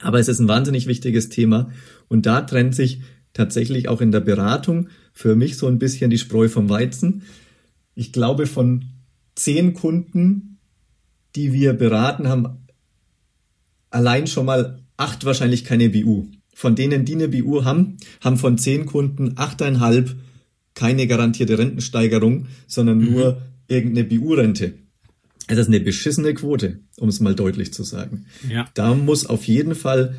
Aber 0.00 0.18
es 0.18 0.28
ist 0.28 0.40
ein 0.40 0.48
wahnsinnig 0.48 0.86
wichtiges 0.86 1.28
Thema. 1.28 1.70
Und 2.08 2.26
da 2.26 2.40
trennt 2.40 2.74
sich 2.74 3.00
tatsächlich 3.32 3.88
auch 3.88 4.00
in 4.00 4.12
der 4.12 4.20
Beratung 4.20 4.88
für 5.12 5.36
mich 5.36 5.56
so 5.56 5.66
ein 5.66 5.78
bisschen 5.78 6.10
die 6.10 6.18
Spreu 6.18 6.48
vom 6.48 6.68
Weizen 6.68 7.22
ich 7.94 8.12
glaube, 8.12 8.46
von 8.46 8.84
zehn 9.34 9.74
Kunden, 9.74 10.58
die 11.36 11.52
wir 11.52 11.72
beraten, 11.72 12.28
haben 12.28 12.66
allein 13.90 14.26
schon 14.26 14.46
mal 14.46 14.82
acht 14.96 15.24
wahrscheinlich 15.24 15.64
keine 15.64 15.90
BU. 15.90 16.26
Von 16.52 16.76
denen, 16.76 17.04
die 17.04 17.14
eine 17.14 17.28
BU 17.28 17.64
haben, 17.64 17.96
haben 18.20 18.36
von 18.36 18.58
zehn 18.58 18.86
Kunden 18.86 19.32
achteinhalb 19.36 20.14
keine 20.74 21.06
garantierte 21.06 21.58
Rentensteigerung, 21.58 22.46
sondern 22.66 22.98
mhm. 22.98 23.12
nur 23.12 23.42
irgendeine 23.68 24.06
BU-Rente. 24.06 24.74
Es 25.46 25.58
ist 25.58 25.68
eine 25.68 25.80
beschissene 25.80 26.34
Quote, 26.34 26.80
um 26.96 27.08
es 27.08 27.20
mal 27.20 27.34
deutlich 27.34 27.72
zu 27.72 27.82
sagen. 27.82 28.26
Ja. 28.48 28.68
Da 28.74 28.94
muss 28.94 29.26
auf 29.26 29.44
jeden 29.44 29.74
Fall, 29.74 30.14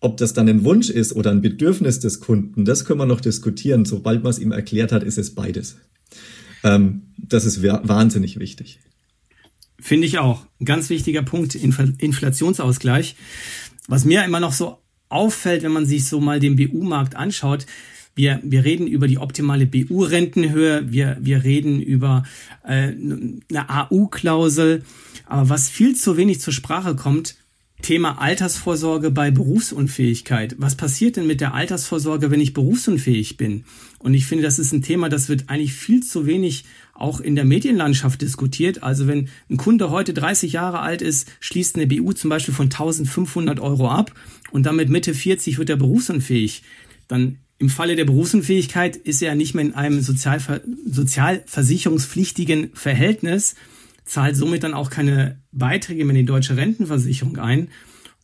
ob 0.00 0.16
das 0.16 0.32
dann 0.32 0.48
ein 0.48 0.64
Wunsch 0.64 0.90
ist 0.90 1.14
oder 1.14 1.30
ein 1.30 1.42
Bedürfnis 1.42 2.00
des 2.00 2.20
Kunden, 2.20 2.64
das 2.64 2.84
können 2.84 2.98
wir 2.98 3.06
noch 3.06 3.20
diskutieren. 3.20 3.84
Sobald 3.84 4.22
man 4.22 4.30
es 4.30 4.38
ihm 4.38 4.52
erklärt 4.52 4.90
hat, 4.90 5.04
ist 5.04 5.18
es 5.18 5.34
beides. 5.34 5.76
Ähm, 6.64 7.02
das 7.16 7.44
ist 7.44 7.62
wahnsinnig 7.62 8.38
wichtig. 8.38 8.80
Finde 9.78 10.06
ich 10.06 10.18
auch. 10.18 10.46
Ein 10.60 10.64
ganz 10.64 10.90
wichtiger 10.90 11.22
Punkt, 11.22 11.54
Inflationsausgleich. 11.54 13.16
Was 13.86 14.04
mir 14.04 14.24
immer 14.24 14.40
noch 14.40 14.52
so 14.52 14.78
auffällt, 15.08 15.62
wenn 15.62 15.72
man 15.72 15.86
sich 15.86 16.06
so 16.06 16.20
mal 16.20 16.40
den 16.40 16.56
BU-Markt 16.56 17.16
anschaut, 17.16 17.66
wir, 18.14 18.40
wir 18.42 18.64
reden 18.64 18.86
über 18.86 19.08
die 19.08 19.18
optimale 19.18 19.66
BU-Rentenhöhe, 19.66 20.92
wir, 20.92 21.18
wir 21.20 21.44
reden 21.44 21.80
über 21.80 22.24
äh, 22.64 22.92
eine 22.92 23.68
AU-Klausel, 23.68 24.82
aber 25.26 25.48
was 25.48 25.68
viel 25.68 25.96
zu 25.96 26.16
wenig 26.16 26.40
zur 26.40 26.52
Sprache 26.52 26.94
kommt, 26.94 27.36
Thema 27.82 28.18
Altersvorsorge 28.18 29.10
bei 29.10 29.30
Berufsunfähigkeit. 29.30 30.54
Was 30.58 30.74
passiert 30.74 31.16
denn 31.16 31.26
mit 31.26 31.42
der 31.42 31.52
Altersvorsorge, 31.52 32.30
wenn 32.30 32.40
ich 32.40 32.54
berufsunfähig 32.54 33.36
bin? 33.36 33.64
Und 33.98 34.14
ich 34.14 34.24
finde, 34.24 34.44
das 34.44 34.58
ist 34.58 34.72
ein 34.72 34.80
Thema, 34.80 35.10
das 35.10 35.28
wird 35.28 35.50
eigentlich 35.50 35.74
viel 35.74 36.02
zu 36.02 36.24
wenig 36.24 36.64
auch 36.94 37.20
in 37.20 37.34
der 37.34 37.44
Medienlandschaft 37.44 38.22
diskutiert. 38.22 38.82
Also 38.82 39.06
wenn 39.06 39.28
ein 39.50 39.58
Kunde 39.58 39.90
heute 39.90 40.14
30 40.14 40.52
Jahre 40.52 40.80
alt 40.80 41.02
ist, 41.02 41.30
schließt 41.40 41.76
eine 41.76 41.86
BU 41.86 42.14
zum 42.14 42.30
Beispiel 42.30 42.54
von 42.54 42.66
1500 42.66 43.60
Euro 43.60 43.90
ab 43.90 44.14
und 44.50 44.64
damit 44.64 44.88
Mitte 44.88 45.12
40 45.12 45.58
wird 45.58 45.68
er 45.68 45.76
berufsunfähig, 45.76 46.62
dann 47.06 47.38
im 47.58 47.68
Falle 47.68 47.96
der 47.96 48.04
Berufsunfähigkeit 48.04 48.96
ist 48.96 49.22
er 49.22 49.34
nicht 49.34 49.54
mehr 49.54 49.64
in 49.64 49.74
einem 49.74 50.00
Sozialver 50.00 50.60
sozialversicherungspflichtigen 50.86 52.70
Verhältnis, 52.74 53.54
zahlt 54.04 54.36
somit 54.36 54.62
dann 54.62 54.74
auch 54.74 54.90
keine 54.90 55.40
Beiträge 55.52 56.04
mehr 56.04 56.16
in 56.16 56.22
die 56.22 56.26
deutsche 56.26 56.56
Rentenversicherung 56.56 57.38
ein. 57.38 57.68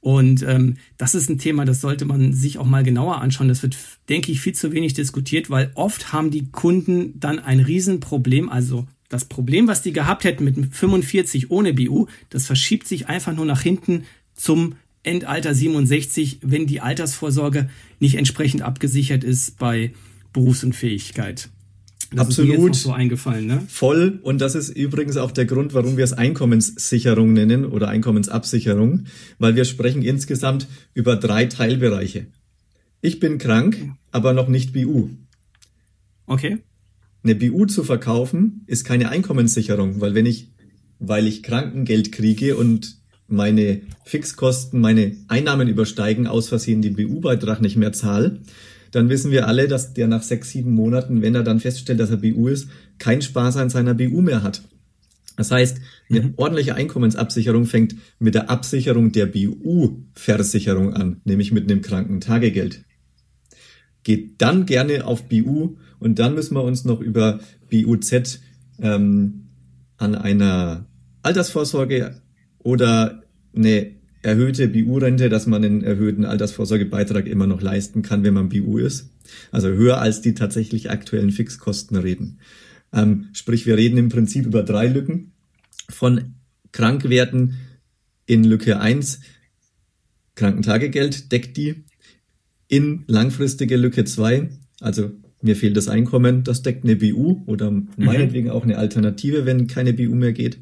Und 0.01 0.43
ähm, 0.43 0.79
das 0.97 1.15
ist 1.15 1.29
ein 1.29 1.39
Thema, 1.39 1.65
das 1.65 1.81
sollte 1.81 2.07
man 2.07 2.33
sich 2.33 2.59
auch 2.59 2.67
mal 2.67 2.83
genauer 2.83 3.21
anschauen. 3.21 3.49
Das 3.49 3.63
wird, 3.63 3.77
denke 4.09 4.33
ich, 4.33 4.41
viel 4.41 4.55
zu 4.55 4.73
wenig 4.73 4.95
diskutiert, 4.95 5.51
weil 5.51 5.71
oft 5.75 6.13
haben 6.13 6.31
die 6.31 6.51
Kunden 6.51 7.19
dann 7.21 7.39
ein 7.39 7.61
Riesenproblem. 7.61 8.49
Also 8.49 8.87
das 9.11 9.27
Problem, 9.27 9.69
was 9.69 9.83
die 9.83 9.93
gehabt 9.93 10.25
hätten 10.25 10.45
mit 10.45 10.75
45 10.75 11.51
ohne 11.51 11.75
BU, 11.75 12.07
das 12.31 12.47
verschiebt 12.47 12.89
sich 12.89 13.09
einfach 13.09 13.35
nur 13.35 13.45
nach 13.45 13.61
hinten 13.61 14.05
zum 14.35 14.77
Endalter 15.03 15.55
67, 15.55 16.41
wenn 16.43 16.67
die 16.67 16.81
Altersvorsorge 16.81 17.71
nicht 17.99 18.17
entsprechend 18.17 18.63
abgesichert 18.63 19.25
ist 19.25 19.59
bei 19.59 19.93
Berufsunfähigkeit. 20.33 21.49
Das 22.13 22.27
Absolut. 22.27 22.75
so 22.75 22.93
eingefallen, 22.93 23.47
ne? 23.47 23.63
Voll. 23.69 24.19
Und 24.23 24.41
das 24.41 24.57
ist 24.57 24.71
übrigens 24.71 25.17
auch 25.17 25.31
der 25.31 25.45
Grund, 25.45 25.75
warum 25.75 25.97
wir 25.97 26.03
es 26.03 26.13
Einkommenssicherung 26.13 27.33
nennen 27.33 27.65
oder 27.65 27.89
Einkommensabsicherung, 27.89 29.05
weil 29.39 29.55
wir 29.55 29.65
sprechen 29.65 30.03
insgesamt 30.03 30.67
über 30.93 31.15
drei 31.15 31.47
Teilbereiche. 31.47 32.27
Ich 33.01 33.21
bin 33.21 33.39
krank, 33.39 33.93
aber 34.11 34.33
noch 34.33 34.49
nicht 34.49 34.73
BU. 34.73 35.11
Okay. 36.27 36.59
Eine 37.23 37.37
BU 37.37 37.67
zu 37.67 37.85
verkaufen 37.85 38.65
ist 38.67 38.85
keine 38.85 39.11
Einkommenssicherung, 39.11 40.01
weil 40.01 40.15
wenn 40.15 40.27
ich, 40.27 40.51
weil 40.99 41.29
ich 41.29 41.45
Krankengeld 41.45 42.11
kriege 42.11 42.57
und 42.57 43.00
meine 43.31 43.83
Fixkosten, 44.05 44.81
meine 44.81 45.17
Einnahmen 45.29 45.69
übersteigen, 45.69 46.27
aus 46.27 46.49
Versehen 46.49 46.83
den 46.83 46.97
BU-Beitrag 46.97 47.61
nicht 47.61 47.77
mehr 47.77 47.93
zahle, 47.93 48.41
dann 48.91 49.09
wissen 49.09 49.31
wir 49.31 49.47
alle, 49.47 49.69
dass 49.69 49.95
der 49.95 50.09
nach 50.09 50.23
sechs, 50.23 50.51
sieben 50.51 50.73
Monaten, 50.73 51.23
wenn 51.23 51.35
er 51.35 51.45
dann 51.45 51.61
feststellt, 51.61 52.01
dass 52.01 52.11
er 52.11 52.17
BU 52.17 52.49
ist, 52.49 52.69
keinen 52.99 53.23
Spaß 53.23 53.57
an 53.57 53.71
seiner 53.71 53.95
BU 53.95 54.21
mehr 54.21 54.43
hat. 54.43 54.63
Das 55.37 55.51
heißt, 55.51 55.81
eine 56.11 56.23
mhm. 56.23 56.35
ordentliche 56.37 56.75
Einkommensabsicherung 56.75 57.67
fängt 57.67 57.95
mit 58.19 58.35
der 58.35 58.51
Absicherung 58.51 59.13
der 59.13 59.27
BU-Versicherung 59.27 60.93
an, 60.93 61.21
nämlich 61.25 61.53
mit 61.53 61.71
einem 61.71 61.83
Krankentagegeld. 61.83 62.85
Geht 64.03 64.43
dann 64.43 64.67
gerne 64.67 65.07
auf 65.07 65.29
BU 65.29 65.77
und 65.99 66.19
dann 66.19 66.35
müssen 66.35 66.55
wir 66.55 66.65
uns 66.65 66.85
noch 66.85 67.01
über 67.01 67.41
BUZ 67.71 68.41
ähm, 68.81 69.49
an 69.97 70.15
einer 70.15 70.87
Altersvorsorge 71.23 72.21
oder 72.63 73.23
eine 73.55 73.93
erhöhte 74.23 74.69
BU-Rente, 74.69 75.29
dass 75.29 75.47
man 75.47 75.65
einen 75.65 75.83
erhöhten 75.83 76.25
Altersvorsorgebeitrag 76.25 77.27
immer 77.27 77.47
noch 77.47 77.63
leisten 77.63 78.03
kann, 78.03 78.23
wenn 78.23 78.35
man 78.35 78.49
BU 78.49 78.79
ist. 78.79 79.11
Also 79.51 79.69
höher 79.69 79.99
als 80.01 80.21
die 80.21 80.35
tatsächlich 80.35 80.91
aktuellen 80.91 81.31
Fixkosten 81.31 81.97
reden. 81.97 82.39
Ähm, 82.93 83.29
sprich, 83.33 83.67
wir 83.67 83.77
reden 83.77 83.97
im 83.97 84.09
Prinzip 84.09 84.47
über 84.47 84.63
drei 84.63 84.89
Lücken 84.89 85.33
von 85.89 86.35
Krankwerten 86.73 87.57
in 88.27 88.45
Lücke 88.45 88.81
1. 88.81 89.21
Krankentagegeld 90.35 91.33
deckt 91.33 91.57
die. 91.57 91.85
In 92.69 93.03
langfristige 93.09 93.77
Lücke 93.77 94.05
2, 94.05 94.49
also 94.81 95.11
mir 95.43 95.57
fehlt 95.57 95.77
das 95.77 95.89
Einkommen, 95.89 96.45
das 96.45 96.63
deckt 96.63 96.85
eine 96.85 96.97
BU 96.97 97.43
oder 97.47 97.71
mhm. 97.71 97.89
meinetwegen 97.97 98.51
auch 98.51 98.63
eine 98.63 98.79
Alternative, 98.79 99.47
wenn 99.47 99.67
keine 99.67 99.93
BU 99.93 100.15
mehr 100.15 100.33
geht. 100.33 100.59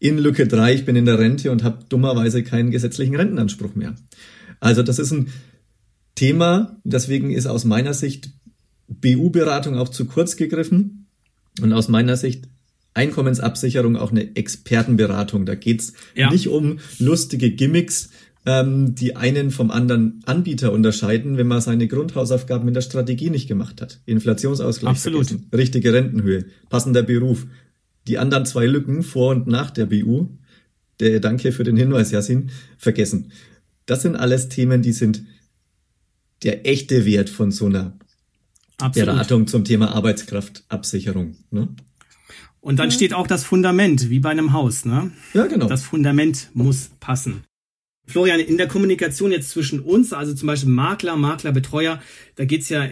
In 0.00 0.18
Lücke 0.18 0.46
3, 0.46 0.74
ich 0.74 0.84
bin 0.84 0.96
in 0.96 1.06
der 1.06 1.18
Rente 1.18 1.50
und 1.50 1.64
habe 1.64 1.84
dummerweise 1.88 2.42
keinen 2.42 2.70
gesetzlichen 2.70 3.16
Rentenanspruch 3.16 3.74
mehr. 3.74 3.94
Also 4.60 4.82
das 4.82 4.98
ist 4.98 5.12
ein 5.12 5.32
Thema, 6.14 6.80
deswegen 6.84 7.30
ist 7.30 7.46
aus 7.46 7.64
meiner 7.64 7.94
Sicht 7.94 8.30
BU-Beratung 8.88 9.76
auch 9.76 9.88
zu 9.88 10.06
kurz 10.06 10.36
gegriffen 10.36 11.06
und 11.60 11.72
aus 11.72 11.88
meiner 11.88 12.16
Sicht 12.16 12.48
Einkommensabsicherung 12.94 13.96
auch 13.96 14.10
eine 14.10 14.34
Expertenberatung. 14.34 15.46
Da 15.46 15.54
geht's 15.54 15.92
ja. 16.14 16.30
nicht 16.30 16.48
um 16.48 16.78
lustige 16.98 17.50
Gimmicks, 17.50 18.10
ähm, 18.46 18.94
die 18.94 19.14
einen 19.14 19.50
vom 19.50 19.70
anderen 19.70 20.22
Anbieter 20.26 20.72
unterscheiden, 20.72 21.36
wenn 21.36 21.46
man 21.46 21.60
seine 21.60 21.86
Grundhausaufgaben 21.86 22.66
in 22.66 22.74
der 22.74 22.80
Strategie 22.80 23.30
nicht 23.30 23.46
gemacht 23.46 23.80
hat. 23.80 24.00
Inflationsausgleich, 24.06 24.90
Absolut. 24.90 25.26
Vergessen, 25.26 25.48
richtige 25.54 25.92
Rentenhöhe, 25.92 26.46
passender 26.68 27.02
Beruf. 27.02 27.46
Die 28.08 28.18
anderen 28.18 28.46
zwei 28.46 28.66
Lücken 28.66 29.02
vor 29.02 29.30
und 29.30 29.46
nach 29.46 29.70
der 29.70 29.86
BU, 29.86 30.28
der 30.98 31.20
danke 31.20 31.52
für 31.52 31.62
den 31.62 31.76
Hinweis, 31.76 32.10
Yasin, 32.10 32.50
vergessen. 32.78 33.32
Das 33.86 34.02
sind 34.02 34.16
alles 34.16 34.48
Themen, 34.48 34.82
die 34.82 34.92
sind 34.92 35.24
der 36.42 36.66
echte 36.66 37.04
Wert 37.04 37.28
von 37.30 37.50
so 37.50 37.66
einer 37.66 37.98
Absolut. 38.78 39.08
Beratung 39.08 39.46
zum 39.46 39.64
Thema 39.64 39.94
Arbeitskraftabsicherung. 39.94 41.36
Ne? 41.50 41.68
Und 42.60 42.78
dann 42.78 42.88
ja. 42.88 42.94
steht 42.94 43.12
auch 43.12 43.26
das 43.26 43.44
Fundament, 43.44 44.08
wie 44.08 44.20
bei 44.20 44.30
einem 44.30 44.52
Haus. 44.52 44.84
Ne? 44.84 45.10
Ja, 45.34 45.46
genau. 45.46 45.66
Das 45.66 45.84
Fundament 45.84 46.50
muss 46.54 46.90
passen. 47.00 47.44
Florian, 48.06 48.40
in 48.40 48.56
der 48.56 48.68
Kommunikation 48.68 49.32
jetzt 49.32 49.50
zwischen 49.50 49.80
uns, 49.80 50.14
also 50.14 50.34
zum 50.34 50.46
Beispiel 50.46 50.70
Makler, 50.70 51.16
Maklerbetreuer, 51.16 52.00
da 52.36 52.44
geht's 52.46 52.70
ja 52.70 52.88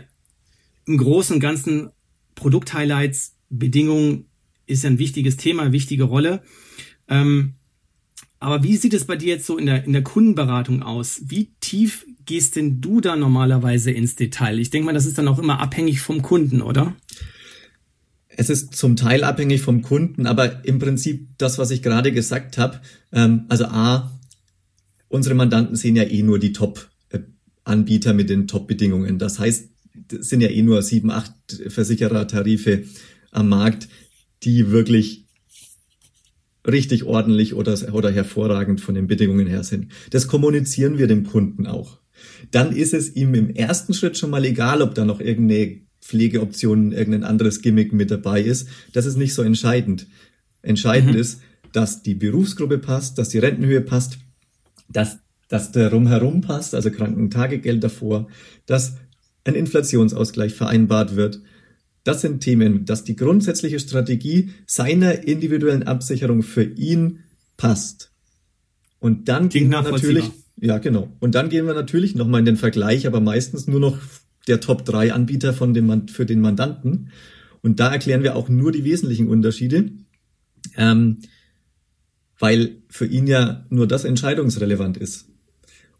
im 0.84 0.98
Großen 0.98 1.34
und 1.34 1.40
Ganzen 1.40 1.90
Produkthighlights, 2.34 3.34
Bedingungen 3.48 4.26
ist 4.66 4.84
ja 4.84 4.90
ein 4.90 4.98
wichtiges 4.98 5.36
Thema, 5.36 5.72
wichtige 5.72 6.04
Rolle. 6.04 6.42
Ähm, 7.08 7.54
aber 8.38 8.62
wie 8.62 8.76
sieht 8.76 8.94
es 8.94 9.06
bei 9.06 9.16
dir 9.16 9.28
jetzt 9.28 9.46
so 9.46 9.56
in 9.56 9.66
der, 9.66 9.84
in 9.84 9.92
der 9.92 10.02
Kundenberatung 10.02 10.82
aus? 10.82 11.22
Wie 11.26 11.52
tief 11.60 12.06
gehst 12.26 12.56
denn 12.56 12.80
du 12.80 13.00
da 13.00 13.16
normalerweise 13.16 13.90
ins 13.90 14.14
Detail? 14.14 14.58
Ich 14.58 14.70
denke 14.70 14.86
mal, 14.86 14.92
das 14.92 15.06
ist 15.06 15.16
dann 15.16 15.28
auch 15.28 15.38
immer 15.38 15.60
abhängig 15.60 16.00
vom 16.00 16.22
Kunden, 16.22 16.60
oder? 16.60 16.94
Es 18.28 18.50
ist 18.50 18.74
zum 18.74 18.96
Teil 18.96 19.24
abhängig 19.24 19.62
vom 19.62 19.80
Kunden, 19.80 20.26
aber 20.26 20.64
im 20.66 20.78
Prinzip 20.78 21.28
das, 21.38 21.56
was 21.56 21.70
ich 21.70 21.82
gerade 21.82 22.12
gesagt 22.12 22.58
habe. 22.58 22.80
Ähm, 23.12 23.46
also 23.48 23.64
A, 23.66 24.12
unsere 25.08 25.34
Mandanten 25.34 25.76
sehen 25.76 25.96
ja 25.96 26.02
eh 26.02 26.22
nur 26.22 26.38
die 26.38 26.52
Top-Anbieter 26.52 28.12
mit 28.12 28.28
den 28.28 28.46
Top-Bedingungen. 28.46 29.18
Das 29.18 29.38
heißt, 29.38 29.70
es 30.12 30.28
sind 30.28 30.42
ja 30.42 30.48
eh 30.48 30.62
nur 30.62 30.82
sieben, 30.82 31.10
acht 31.10 31.32
Versicherertarife 31.68 32.84
am 33.30 33.48
Markt, 33.48 33.88
die 34.42 34.70
wirklich 34.70 35.26
richtig 36.66 37.04
ordentlich 37.04 37.54
oder, 37.54 37.76
oder 37.92 38.10
hervorragend 38.10 38.80
von 38.80 38.94
den 38.94 39.06
Bedingungen 39.06 39.46
her 39.46 39.62
sind. 39.62 39.92
Das 40.10 40.26
kommunizieren 40.26 40.98
wir 40.98 41.06
dem 41.06 41.24
Kunden 41.24 41.66
auch. 41.66 42.00
Dann 42.50 42.74
ist 42.74 42.94
es 42.94 43.14
ihm 43.14 43.34
im 43.34 43.50
ersten 43.50 43.94
Schritt 43.94 44.18
schon 44.18 44.30
mal 44.30 44.44
egal, 44.44 44.82
ob 44.82 44.94
da 44.94 45.04
noch 45.04 45.20
irgendeine 45.20 45.80
Pflegeoption, 46.00 46.92
irgendein 46.92 47.24
anderes 47.24 47.62
Gimmick 47.62 47.92
mit 47.92 48.10
dabei 48.10 48.40
ist. 48.40 48.68
Das 48.92 49.06
ist 49.06 49.16
nicht 49.16 49.34
so 49.34 49.42
entscheidend. 49.42 50.06
Entscheidend 50.62 51.14
mhm. 51.14 51.20
ist, 51.20 51.40
dass 51.72 52.02
die 52.02 52.14
Berufsgruppe 52.14 52.78
passt, 52.78 53.18
dass 53.18 53.28
die 53.28 53.38
Rentenhöhe 53.38 53.80
passt, 53.80 54.18
dass, 54.88 55.18
dass 55.48 55.72
der 55.72 55.92
Rumherum 55.92 56.40
passt, 56.40 56.74
also 56.74 56.90
Krankentagegeld 56.90 57.82
davor, 57.82 58.28
dass 58.66 58.96
ein 59.44 59.54
Inflationsausgleich 59.54 60.54
vereinbart 60.54 61.16
wird. 61.16 61.40
Das 62.06 62.20
sind 62.20 62.40
Themen, 62.40 62.84
dass 62.84 63.04
die 63.04 63.16
grundsätzliche 63.16 63.80
Strategie 63.80 64.50
seiner 64.66 65.26
individuellen 65.26 65.82
Absicherung 65.82 66.42
für 66.42 66.62
ihn 66.62 67.20
passt. 67.56 68.12
Und 69.00 69.28
dann 69.28 69.48
gehen 69.48 69.70
wir 69.70 69.82
natürlich, 69.82 70.30
ja 70.60 70.78
genau, 70.78 71.12
und 71.18 71.34
dann 71.34 71.48
gehen 71.48 71.66
wir 71.66 71.74
natürlich 71.74 72.14
nochmal 72.14 72.40
in 72.40 72.46
den 72.46 72.56
Vergleich, 72.56 73.06
aber 73.06 73.20
meistens 73.20 73.66
nur 73.66 73.80
noch 73.80 73.98
der 74.46 74.60
Top 74.60 74.84
3 74.84 75.12
Anbieter 75.12 75.52
von 75.52 75.74
dem, 75.74 76.06
für 76.06 76.26
den 76.26 76.40
Mandanten. 76.40 77.10
Und 77.62 77.80
da 77.80 77.92
erklären 77.92 78.22
wir 78.22 78.36
auch 78.36 78.48
nur 78.48 78.70
die 78.70 78.84
wesentlichen 78.84 79.26
Unterschiede. 79.26 79.90
Ähm, 80.76 81.18
weil 82.38 82.76
für 82.88 83.06
ihn 83.06 83.26
ja 83.26 83.64
nur 83.70 83.88
das 83.88 84.04
entscheidungsrelevant 84.04 84.96
ist. 84.96 85.26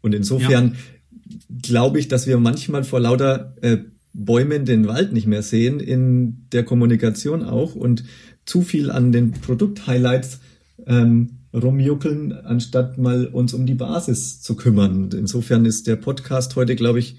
Und 0.01 0.13
insofern 0.13 0.75
ja. 0.75 1.37
glaube 1.61 1.99
ich, 1.99 2.07
dass 2.07 2.27
wir 2.27 2.37
manchmal 2.37 2.83
vor 2.83 2.99
lauter 2.99 3.55
äh, 3.61 3.79
Bäumen 4.19 4.65
den 4.65 4.87
Wald 4.87 5.13
nicht 5.13 5.27
mehr 5.27 5.43
sehen, 5.43 5.79
in 5.79 6.47
der 6.51 6.63
Kommunikation 6.63 7.43
auch 7.43 7.75
und 7.75 8.03
zu 8.45 8.63
viel 8.63 8.89
an 8.89 9.11
den 9.11 9.31
Produkthighlights 9.31 10.39
ähm, 10.87 11.37
rumjuckeln, 11.53 12.31
anstatt 12.31 12.97
mal 12.97 13.27
uns 13.27 13.53
um 13.53 13.67
die 13.67 13.75
Basis 13.75 14.41
zu 14.41 14.55
kümmern. 14.55 15.11
Insofern 15.13 15.65
ist 15.65 15.85
der 15.85 15.97
Podcast 15.97 16.55
heute, 16.55 16.75
glaube 16.75 16.97
ich, 16.97 17.17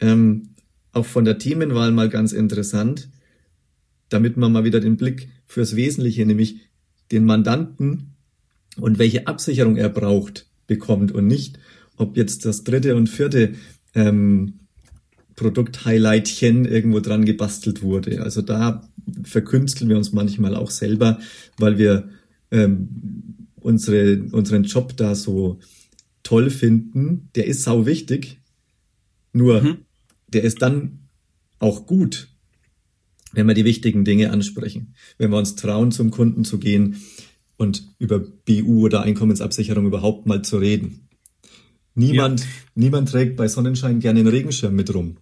ähm, 0.00 0.54
auch 0.92 1.06
von 1.06 1.24
der 1.24 1.38
Themenwahl 1.38 1.92
mal 1.92 2.08
ganz 2.08 2.32
interessant, 2.32 3.08
damit 4.08 4.36
man 4.36 4.50
mal 4.50 4.64
wieder 4.64 4.80
den 4.80 4.96
Blick 4.96 5.28
fürs 5.46 5.76
Wesentliche, 5.76 6.26
nämlich 6.26 6.56
den 7.12 7.24
Mandanten 7.24 8.16
und 8.76 8.98
welche 8.98 9.28
Absicherung 9.28 9.76
er 9.76 9.88
braucht, 9.88 10.48
bekommt 10.66 11.12
und 11.12 11.28
nicht, 11.28 11.60
ob 11.96 12.16
jetzt 12.16 12.44
das 12.44 12.64
dritte 12.64 12.96
und 12.96 13.08
vierte 13.08 13.54
ähm, 13.94 14.60
Produkt-Highlightchen 15.36 16.64
irgendwo 16.64 17.00
dran 17.00 17.24
gebastelt 17.24 17.82
wurde. 17.82 18.22
Also 18.22 18.42
da 18.42 18.88
verkünsteln 19.22 19.88
wir 19.88 19.96
uns 19.96 20.12
manchmal 20.12 20.54
auch 20.54 20.70
selber, 20.70 21.18
weil 21.58 21.78
wir 21.78 22.08
ähm, 22.50 22.88
unsere, 23.60 24.22
unseren 24.32 24.64
Job 24.64 24.96
da 24.96 25.14
so 25.14 25.58
toll 26.22 26.50
finden. 26.50 27.28
Der 27.34 27.46
ist 27.46 27.62
sau 27.62 27.86
wichtig, 27.86 28.40
nur 29.32 29.62
mhm. 29.62 29.78
der 30.28 30.44
ist 30.44 30.62
dann 30.62 31.08
auch 31.58 31.86
gut, 31.86 32.28
wenn 33.32 33.46
wir 33.46 33.54
die 33.54 33.64
wichtigen 33.64 34.04
Dinge 34.04 34.32
ansprechen, 34.32 34.94
wenn 35.18 35.30
wir 35.30 35.38
uns 35.38 35.54
trauen, 35.54 35.92
zum 35.92 36.10
Kunden 36.10 36.44
zu 36.44 36.58
gehen, 36.58 36.96
und 37.60 37.94
über 37.98 38.20
BU 38.20 38.86
oder 38.86 39.02
Einkommensabsicherung 39.02 39.84
überhaupt 39.84 40.24
mal 40.24 40.40
zu 40.40 40.56
reden. 40.56 41.09
Niemand, 41.94 42.40
ja. 42.40 42.46
niemand 42.74 43.10
trägt 43.10 43.36
bei 43.36 43.48
Sonnenschein 43.48 44.00
gerne 44.00 44.20
einen 44.20 44.28
Regenschirm 44.28 44.74
mit 44.74 44.94
rum. 44.94 45.16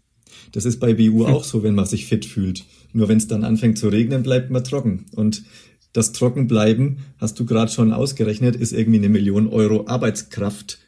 Das 0.53 0.65
ist 0.65 0.81
bei 0.81 0.95
BU 0.95 1.27
hm. 1.27 1.33
auch 1.33 1.45
so, 1.45 1.63
wenn 1.63 1.75
man 1.75 1.87
sich 1.87 2.07
fit 2.07 2.25
fühlt. 2.25 2.65
Nur 2.93 3.09
wenn 3.09 3.19
es 3.19 3.29
dann 3.29 3.45
anfängt 3.45 3.79
zu 3.79 3.89
regnen, 3.89 4.23
bleibt 4.23 4.51
man 4.51 4.65
trocken. 4.65 5.07
Und 5.15 5.45
das 5.93 6.13
Trockenbleiben, 6.13 6.99
hast 7.19 7.39
du 7.39 7.45
gerade 7.45 7.73
schon 7.73 7.93
ausgerechnet, 7.93 8.57
ist 8.57 8.73
irgendwie 8.73 8.99
eine 8.99 9.09
Million 9.09 9.49
Euro 9.49 9.87
Arbeitskraft, 9.87 10.79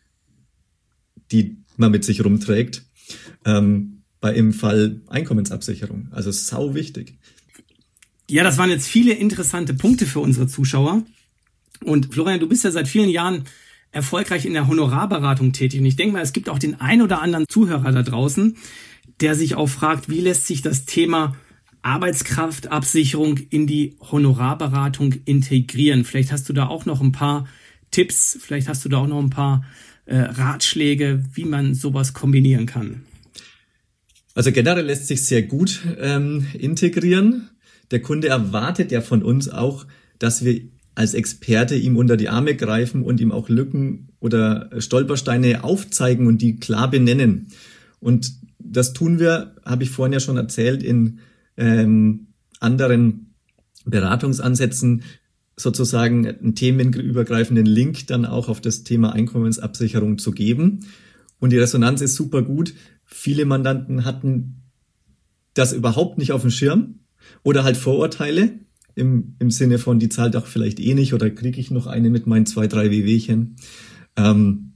die 1.33 1.59
man 1.77 1.91
mit 1.91 2.05
sich 2.05 2.25
rumträgt. 2.25 2.85
Ähm, 3.45 4.03
bei 4.21 4.35
im 4.35 4.53
Fall 4.53 5.01
Einkommensabsicherung. 5.07 6.09
Also 6.11 6.31
sau 6.31 6.75
wichtig. 6.75 7.19
Ja, 8.29 8.45
das 8.45 8.59
waren 8.59 8.71
jetzt 8.71 8.87
viele 8.87 9.15
interessante 9.15 9.75
Punkte 9.75 10.07
für 10.07 10.21
unsere 10.21 10.47
Zuschauer. 10.47 11.03
Und 11.83 12.13
Florian, 12.13 12.39
du 12.39 12.49
bist 12.49 12.65
ja 12.65 12.71
seit 12.71 12.87
vielen 12.87 13.09
Jahren 13.09 13.45
erfolgreich 13.93 14.47
in 14.47 14.55
der 14.55 14.69
Honorarberatung 14.69 15.53
tätig. 15.53 15.81
Und 15.81 15.87
ich 15.87 15.97
denke 15.97 16.13
mal, 16.13 16.23
es 16.23 16.33
gibt 16.33 16.49
auch 16.49 16.59
den 16.59 16.81
ein 16.81 17.03
oder 17.03 17.23
anderen 17.23 17.47
Zuhörer 17.49 17.93
da 17.93 18.03
draußen, 18.03 18.57
der 19.21 19.35
sich 19.35 19.55
auch 19.55 19.69
fragt, 19.69 20.09
wie 20.09 20.21
lässt 20.21 20.47
sich 20.47 20.63
das 20.63 20.85
Thema 20.85 21.37
Arbeitskraftabsicherung 21.83 23.39
in 23.51 23.67
die 23.67 23.97
Honorarberatung 24.01 25.15
integrieren? 25.25 26.05
Vielleicht 26.05 26.33
hast 26.33 26.49
du 26.49 26.53
da 26.53 26.67
auch 26.67 26.87
noch 26.87 27.01
ein 27.01 27.13
paar 27.13 27.49
Tipps? 27.91 28.39
Vielleicht 28.41 28.69
hast 28.69 28.85
du 28.85 28.89
da 28.89 28.99
auch 28.99 29.07
noch 29.07 29.19
ein 29.19 29.31
paar 29.31 29.65
äh, 30.07 30.19
Ratschläge, 30.19 31.25
wie 31.35 31.45
man 31.45 31.75
sowas 31.75 32.13
kombinieren 32.13 32.67
kann. 32.67 33.03
Also 34.35 34.53
generell 34.53 34.87
lässt 34.87 35.09
sich 35.09 35.25
sehr 35.27 35.43
gut 35.43 35.83
ähm, 35.99 36.47
integrieren. 36.53 37.51
Der 37.91 38.01
Kunde 38.01 38.29
erwartet 38.29 38.93
ja 38.93 39.01
von 39.01 39.23
uns 39.23 39.49
auch, 39.49 39.87
dass 40.19 40.45
wir 40.45 40.63
als 40.95 41.15
Experte 41.15 41.77
ihm 41.77 41.97
unter 41.97 42.17
die 42.17 42.29
Arme 42.29 42.55
greifen 42.55 43.03
und 43.03 43.21
ihm 43.21 43.33
auch 43.33 43.49
Lücken 43.49 44.09
oder 44.21 44.71
Stolpersteine 44.79 45.65
aufzeigen 45.65 46.27
und 46.27 46.43
die 46.43 46.57
klar 46.57 46.91
benennen. 46.91 47.49
Und 48.01 48.33
das 48.59 48.93
tun 48.93 49.19
wir, 49.19 49.57
habe 49.65 49.85
ich 49.85 49.91
vorhin 49.91 50.13
ja 50.13 50.21
schon 50.21 50.37
erzählt, 50.37 50.83
in 50.83 51.21
ähm, 51.57 52.29
anderen 52.59 53.35
Beratungsansätzen 53.85 55.03
sozusagen 55.57 56.27
einen 56.27 56.55
themenübergreifenden 56.55 57.67
Link 57.67 58.07
dann 58.07 58.25
auch 58.25 58.49
auf 58.49 58.61
das 58.61 58.83
Thema 58.83 59.13
Einkommensabsicherung 59.13 60.19
zu 60.19 60.33
geben. 60.33 60.87
Und 61.39 61.51
die 61.51 61.59
Resonanz 61.59 62.01
ist 62.01 62.15
super 62.15 62.43
gut. 62.43 62.75
Viele 63.05 63.45
Mandanten 63.45 64.05
hatten 64.05 64.63
das 65.55 65.73
überhaupt 65.73 66.19
nicht 66.19 66.33
auf 66.33 66.43
dem 66.43 66.51
Schirm 66.51 67.01
oder 67.43 67.65
halt 67.65 67.77
Vorurteile 67.77 68.59
im, 68.95 69.37
im 69.39 69.51
Sinne 69.51 69.79
von, 69.79 69.99
die 69.99 70.09
zahlt 70.09 70.37
auch 70.37 70.47
vielleicht 70.47 70.81
eh 70.81 70.95
nicht 70.95 71.15
oder 71.15 71.31
kriege 71.31 71.61
ich 71.61 71.71
noch 71.71 71.87
eine 71.87 72.11
mit 72.11 72.27
meinen 72.27 72.47
zwei, 72.47 72.67
drei 72.67 72.91
WWchen. 72.91 73.57
Ähm, 74.17 74.73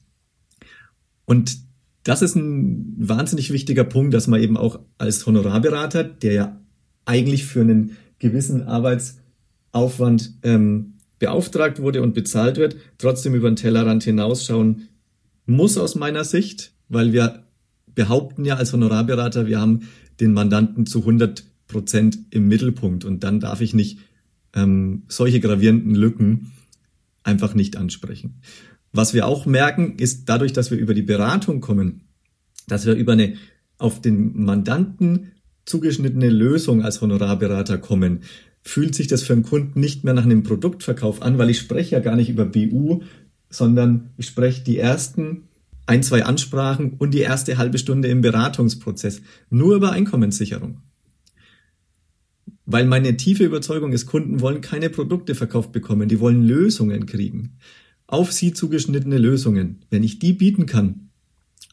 und 1.25 1.59
das 2.05 2.23
ist 2.23 2.37
ein 2.37 2.95
wahnsinnig 2.99 3.51
wichtiger 3.53 3.85
Punkt, 3.85 4.15
dass 4.15 4.27
man 4.27 4.41
eben 4.41 4.57
auch 4.57 4.81
als 4.99 5.27
Honorarberater, 5.27 6.05
der 6.05 6.33
ja 6.33 6.61
eigentlich 7.07 7.45
für 7.45 7.63
einen 7.63 7.97
gewissen 8.19 8.63
Arbeitsaufwand 8.63 10.35
ähm, 10.43 10.95
beauftragt 11.19 11.81
wurde 11.81 12.03
und 12.03 12.15
bezahlt 12.15 12.59
wird, 12.59 12.77
trotzdem 12.99 13.35
über 13.35 13.51
den 13.51 13.57
Tellerrand 13.57 14.05
hinausschauen 14.05 14.89
muss 15.47 15.79
aus 15.79 15.95
meiner 15.95 16.25
Sicht, 16.25 16.73
weil 16.89 17.13
wir 17.13 17.45
behaupten 17.95 18.45
ja 18.45 18.57
als 18.57 18.73
Honorarberater, 18.73 19.47
wir 19.47 19.61
haben 19.61 19.89
den 20.21 20.33
Mandanten 20.33 20.87
zu 20.87 21.01
100 21.01 21.45
Prozent 21.67 22.19
im 22.31 22.49
Mittelpunkt 22.49 23.05
und 23.05 23.25
dann 23.25 23.41
darf 23.41 23.61
ich 23.61 23.75
nicht 23.75 23.99
ähm, 24.55 25.05
solche 25.09 25.41
gravierenden 25.41 25.95
Lücken 25.95 26.53
einfach 27.23 27.55
nicht 27.55 27.77
ansprechen. 27.77 28.41
Was 28.93 29.15
wir 29.15 29.27
auch 29.27 29.47
merken, 29.47 29.97
ist 29.97 30.29
dadurch, 30.29 30.53
dass 30.53 30.71
wir 30.71 30.79
über 30.79 30.95
die 30.95 31.03
Beratung 31.03 31.61
kommen, 31.61 32.03
dass 32.69 32.87
wir 32.87 32.95
über 32.95 33.13
eine 33.13 33.35
auf 33.79 34.01
den 34.01 34.45
Mandanten 34.45 35.33
zugeschnittene 35.65 36.31
Lösung 36.31 36.83
als 36.83 37.01
Honorarberater 37.01 37.79
kommen, 37.79 38.21
fühlt 38.63 38.95
sich 38.95 39.09
das 39.09 39.23
für 39.23 39.33
einen 39.33 39.43
Kunden 39.43 39.81
nicht 39.81 40.05
mehr 40.05 40.15
nach 40.15 40.25
einem 40.25 40.43
Produktverkauf 40.43 41.23
an, 41.23 41.39
weil 41.39 41.51
ich 41.51 41.59
spreche 41.59 41.97
ja 41.97 42.01
gar 42.01 42.17
nicht 42.17 42.31
über 42.31 42.45
BU, 42.45 43.03
sondern 43.51 44.11
ich 44.17 44.27
spreche 44.27 44.63
die 44.63 44.79
ersten 44.79 45.49
ein, 45.87 46.03
zwei 46.03 46.25
Ansprachen 46.25 46.95
und 46.95 47.13
die 47.13 47.21
erste 47.21 47.59
halbe 47.59 47.79
Stunde 47.79 48.09
im 48.09 48.23
Beratungsprozess 48.23 49.21
nur 49.51 49.77
über 49.77 49.93
Einkommenssicherung. 49.93 50.81
Weil 52.67 52.87
meine 52.87 53.17
tiefe 53.17 53.45
Überzeugung 53.45 53.93
ist, 53.93 54.07
Kunden 54.07 54.41
wollen 54.41 54.61
keine 54.61 54.89
Produkte 54.91 55.35
verkauft 55.35 55.73
bekommen, 55.73 56.09
die 56.09 56.21
wollen 56.21 56.43
Lösungen 56.43 57.07
kriegen. 57.07 57.59
Auf 58.07 58.33
sie 58.33 58.53
zugeschnittene 58.53 59.19
Lösungen. 59.19 59.85
Wenn 59.91 60.03
ich 60.03 60.19
die 60.19 60.33
bieten 60.33 60.67
kann, 60.67 61.11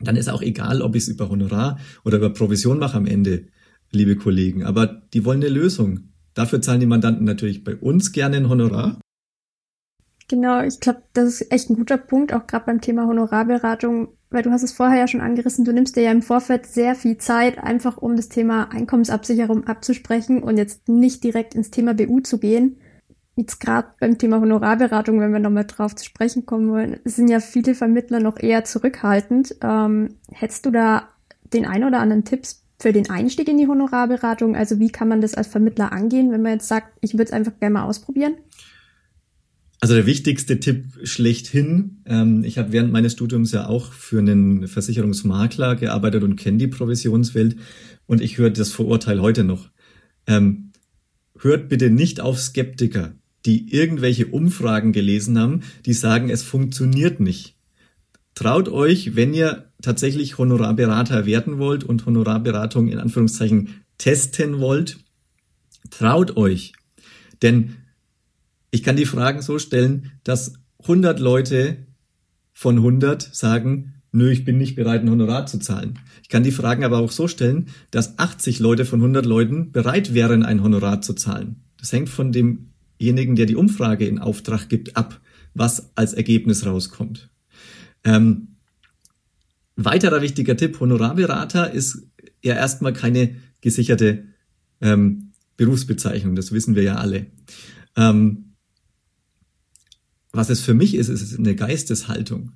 dann 0.02 0.16
ist 0.16 0.30
auch 0.30 0.42
egal, 0.42 0.82
ob 0.82 0.96
ich 0.96 1.04
es 1.04 1.10
über 1.10 1.30
Honorar 1.30 1.80
oder 2.04 2.18
über 2.18 2.32
Provision 2.32 2.80
mache 2.80 2.98
am 2.98 3.06
Ende, 3.06 3.46
liebe 3.92 4.16
Kollegen. 4.16 4.64
Aber 4.64 4.88
die 5.14 5.24
wollen 5.24 5.42
eine 5.42 5.50
Lösung. 5.50 6.12
Dafür 6.34 6.62
zahlen 6.62 6.80
die 6.80 6.86
Mandanten 6.86 7.26
natürlich 7.26 7.64
bei 7.64 7.76
uns 7.76 8.12
gerne 8.12 8.38
ein 8.38 8.50
Honorar. 8.50 9.00
Genau, 10.28 10.64
ich 10.64 10.80
glaube, 10.80 11.04
das 11.14 11.42
ist 11.42 11.52
echt 11.52 11.70
ein 11.70 11.76
guter 11.76 11.98
Punkt, 11.98 12.34
auch 12.34 12.48
gerade 12.48 12.66
beim 12.66 12.80
Thema 12.80 13.06
Honorarberatung, 13.06 14.10
weil 14.32 14.44
du 14.44 14.52
hast 14.52 14.64
es 14.64 14.72
vorher 14.72 14.98
ja 14.98 15.08
schon 15.08 15.22
angerissen, 15.22 15.66
du 15.66 15.74
nimmst 15.74 15.96
dir 15.96 16.04
ja 16.04 16.12
im 16.12 16.22
Vorfeld 16.22 16.66
sehr 16.66 16.96
viel 16.96 17.18
Zeit, 17.18 17.62
einfach 17.62 17.98
um 17.98 18.16
das 18.16 18.30
Thema 18.30 18.70
Einkommensabsicherung 18.72 19.68
abzusprechen 19.68 20.42
und 20.42 20.58
jetzt 20.58 20.88
nicht 20.88 21.24
direkt 21.24 21.54
ins 21.54 21.70
Thema 21.70 21.94
BU 21.94 22.22
zu 22.22 22.40
gehen. 22.40 22.78
Jetzt 23.36 23.60
gerade 23.60 23.90
beim 24.00 24.18
Thema 24.18 24.40
Honorarberatung, 24.40 25.20
wenn 25.20 25.34
wir 25.34 25.40
nochmal 25.40 25.66
drauf 25.66 25.96
zu 25.96 26.06
sprechen 26.06 26.46
kommen 26.46 26.70
wollen, 26.70 27.00
sind 27.06 27.30
ja 27.30 27.40
viele 27.40 27.76
Vermittler 27.76 28.20
noch 28.20 28.40
eher 28.40 28.64
zurückhaltend. 28.64 29.56
Ähm, 29.62 30.16
hättest 30.32 30.66
du 30.66 30.72
da 30.72 31.10
den 31.54 31.66
ein 31.66 31.84
oder 31.84 32.00
anderen 32.00 32.24
Tipps 32.24 32.64
für 32.80 32.94
den 32.94 33.10
Einstieg 33.10 33.48
in 33.48 33.58
die 33.58 33.68
Honorarberatung? 33.68 34.56
Also 34.56 34.80
wie 34.80 34.92
kann 34.92 35.08
man 35.08 35.22
das 35.22 35.36
als 35.36 35.48
Vermittler 35.48 35.92
angehen, 35.92 36.32
wenn 36.32 36.42
man 36.42 36.54
jetzt 36.54 36.68
sagt, 36.68 36.88
ich 37.02 37.14
würde 37.14 37.26
es 37.26 37.34
einfach 37.34 37.54
gerne 37.60 37.74
mal 37.74 37.84
ausprobieren? 37.84 38.36
Also 39.84 39.96
der 39.96 40.06
wichtigste 40.06 40.60
Tipp 40.60 40.86
schlechthin. 41.04 42.04
Ähm, 42.06 42.44
ich 42.44 42.60
habe 42.60 42.72
während 42.72 42.92
meines 42.92 43.14
Studiums 43.14 43.52
ja 43.52 43.68
auch 43.68 43.92
für 43.92 44.20
einen 44.20 44.68
Versicherungsmakler 44.68 45.76
gearbeitet 45.76 46.24
und 46.24 46.36
kenne 46.36 46.60
die 46.60 46.68
Provisionswelt 46.68 47.56
und 48.06 48.22
ich 48.22 48.38
höre 48.38 48.52
das 48.52 48.72
Vorurteil 48.72 49.22
heute 49.22 49.44
noch. 49.44 49.72
Ähm, 50.28 50.72
hört 51.40 51.68
bitte 51.68 51.90
nicht 51.90 52.22
auf 52.22 52.40
Skeptiker, 52.40 53.16
die 53.48 53.74
irgendwelche 53.74 54.28
Umfragen 54.28 54.94
gelesen 54.94 55.40
haben, 55.40 55.62
die 55.88 55.94
sagen, 55.94 56.30
es 56.30 56.44
funktioniert 56.44 57.20
nicht. 57.20 57.56
Traut 58.36 58.70
euch, 58.70 59.16
wenn 59.16 59.34
ihr 59.34 59.72
tatsächlich 59.82 60.38
Honorarberater 60.38 61.26
werden 61.26 61.58
wollt 61.58 61.84
und 61.84 62.06
Honorarberatung 62.06 62.88
in 62.88 63.00
Anführungszeichen 63.00 63.82
testen 63.98 64.60
wollt, 64.60 65.00
traut 65.90 66.38
euch. 66.38 66.74
Denn 67.42 67.78
ich 68.72 68.84
kann 68.84 68.96
die 68.96 69.06
Fragen 69.06 69.42
so 69.42 69.60
stellen, 69.60 70.12
dass 70.24 70.54
100 70.82 71.20
Leute 71.20 71.86
von 72.54 72.78
100 72.78 73.22
sagen, 73.22 74.02
nö, 74.12 74.32
ich 74.32 74.46
bin 74.46 74.58
nicht 74.58 74.76
bereit, 74.76 75.02
ein 75.02 75.10
Honorar 75.10 75.46
zu 75.46 75.60
zahlen. 75.60 76.00
Ich 76.24 76.30
kann 76.30 76.44
die 76.44 76.52
Fragen 76.52 76.84
aber 76.84 77.00
auch 77.00 77.12
so 77.12 77.28
stellen, 77.28 77.68
dass 77.92 78.18
80 78.18 78.60
Leute 78.60 78.86
von 78.86 79.00
100 79.00 79.26
Leuten 79.26 79.72
bereit 79.72 80.14
wären, 80.14 80.44
ein 80.44 80.64
Honorar 80.64 81.02
zu 81.02 81.14
zahlen. 81.14 81.64
Das 81.78 81.92
hängt 81.92 82.10
von 82.10 82.32
demjenigen, 82.32 83.36
der 83.36 83.46
die 83.46 83.56
Umfrage 83.56 84.06
in 84.06 84.20
Auftrag 84.20 84.70
gibt, 84.70 84.98
ab, 84.98 85.20
was 85.54 85.92
als 85.96 86.14
Ergebnis 86.14 86.66
rauskommt. 86.66 87.30
Ähm, 88.04 88.56
weiterer 89.76 90.22
wichtiger 90.22 90.58
Tipp, 90.58 90.80
Honorarberater 90.80 91.72
ist 91.72 92.08
ja 92.44 92.56
erstmal 92.56 92.94
keine 92.94 93.36
gesicherte 93.62 94.26
ähm, 94.82 95.32
Berufsbezeichnung, 95.58 96.36
das 96.36 96.52
wissen 96.52 96.76
wir 96.76 96.84
ja 96.84 96.96
alle. 96.96 97.28
Ähm, 97.96 98.51
was 100.32 100.50
es 100.50 100.62
für 100.62 100.74
mich 100.74 100.96
ist, 100.96 101.10
ist 101.10 101.38
eine 101.38 101.56
Geisteshaltung. 101.56 102.54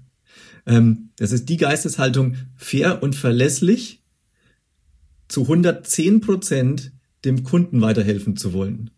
Ähm, 0.66 1.10
das 1.18 1.32
ist 1.32 1.50
die 1.50 1.58
Geisteshaltung, 1.58 2.36
fair 2.56 3.04
und 3.04 3.16
verlässlich 3.16 4.04
zu 5.28 5.42
110 5.42 6.22
Prozent 6.22 6.92
dem 7.24 7.44
Kunden 7.44 7.82
weiterhelfen 7.82 8.38
zu 8.38 8.54
wollen. 8.54 8.92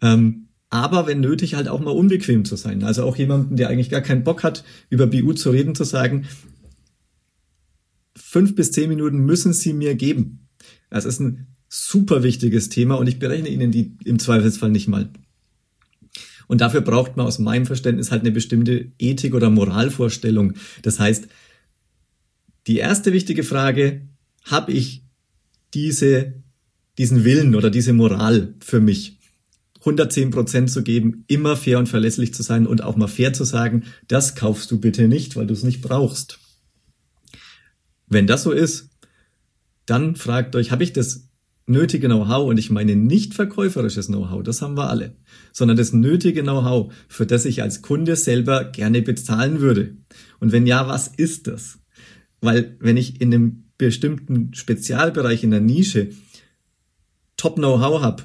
Ähm, 0.00 0.48
aber 0.68 1.06
wenn 1.06 1.20
nötig, 1.20 1.54
halt 1.54 1.68
auch 1.68 1.80
mal 1.80 1.90
unbequem 1.90 2.44
zu 2.44 2.56
sein. 2.56 2.82
Also 2.82 3.04
auch 3.04 3.16
jemanden, 3.16 3.56
der 3.56 3.68
eigentlich 3.68 3.90
gar 3.90 4.00
keinen 4.00 4.24
Bock 4.24 4.42
hat, 4.42 4.64
über 4.90 5.06
BU 5.06 5.32
zu 5.34 5.50
reden, 5.50 5.74
zu 5.74 5.84
sagen, 5.84 6.26
fünf 8.16 8.54
bis 8.54 8.72
zehn 8.72 8.88
Minuten 8.88 9.18
müssen 9.18 9.52
Sie 9.52 9.72
mir 9.72 9.94
geben. 9.94 10.48
Das 10.90 11.04
ist 11.04 11.20
ein 11.20 11.46
super 11.68 12.22
wichtiges 12.22 12.68
Thema 12.68 12.96
und 12.96 13.06
ich 13.06 13.18
berechne 13.18 13.48
Ihnen 13.48 13.70
die 13.70 13.96
im 14.04 14.18
Zweifelsfall 14.18 14.70
nicht 14.70 14.88
mal. 14.88 15.10
Und 16.46 16.60
dafür 16.60 16.80
braucht 16.80 17.16
man 17.16 17.26
aus 17.26 17.38
meinem 17.38 17.66
Verständnis 17.66 18.10
halt 18.10 18.22
eine 18.22 18.30
bestimmte 18.30 18.92
Ethik 18.98 19.34
oder 19.34 19.50
Moralvorstellung. 19.50 20.54
Das 20.82 21.00
heißt, 21.00 21.28
die 22.66 22.78
erste 22.78 23.12
wichtige 23.12 23.42
Frage, 23.42 24.02
habe 24.44 24.72
ich 24.72 25.02
diese, 25.74 26.34
diesen 26.98 27.24
Willen 27.24 27.54
oder 27.54 27.70
diese 27.70 27.92
Moral 27.92 28.54
für 28.60 28.80
mich? 28.80 29.18
110 29.80 30.30
Prozent 30.30 30.70
zu 30.70 30.82
geben, 30.82 31.24
immer 31.28 31.56
fair 31.56 31.78
und 31.78 31.88
verlässlich 31.88 32.34
zu 32.34 32.42
sein 32.42 32.66
und 32.66 32.82
auch 32.82 32.96
mal 32.96 33.06
fair 33.06 33.32
zu 33.32 33.44
sagen, 33.44 33.84
das 34.08 34.34
kaufst 34.34 34.70
du 34.72 34.80
bitte 34.80 35.06
nicht, 35.06 35.36
weil 35.36 35.46
du 35.46 35.54
es 35.54 35.62
nicht 35.62 35.80
brauchst. 35.80 36.40
Wenn 38.08 38.26
das 38.26 38.42
so 38.42 38.50
ist, 38.50 38.90
dann 39.84 40.16
fragt 40.16 40.56
euch, 40.56 40.72
habe 40.72 40.82
ich 40.82 40.92
das 40.92 41.25
nötige 41.66 42.06
Know-how, 42.06 42.48
und 42.48 42.58
ich 42.58 42.70
meine 42.70 42.96
nicht 42.96 43.34
verkäuferisches 43.34 44.06
Know-how, 44.06 44.42
das 44.42 44.62
haben 44.62 44.76
wir 44.76 44.88
alle, 44.88 45.16
sondern 45.52 45.76
das 45.76 45.92
nötige 45.92 46.42
Know-how, 46.42 46.92
für 47.08 47.26
das 47.26 47.44
ich 47.44 47.62
als 47.62 47.82
Kunde 47.82 48.16
selber 48.16 48.64
gerne 48.64 49.02
bezahlen 49.02 49.60
würde. 49.60 49.96
Und 50.38 50.52
wenn 50.52 50.66
ja, 50.66 50.88
was 50.88 51.08
ist 51.08 51.48
das? 51.48 51.80
Weil 52.40 52.76
wenn 52.80 52.96
ich 52.96 53.20
in 53.20 53.34
einem 53.34 53.64
bestimmten 53.78 54.54
Spezialbereich 54.54 55.42
in 55.42 55.50
der 55.50 55.60
Nische 55.60 56.10
Top 57.36 57.56
Know-how 57.56 58.00
habe, 58.00 58.22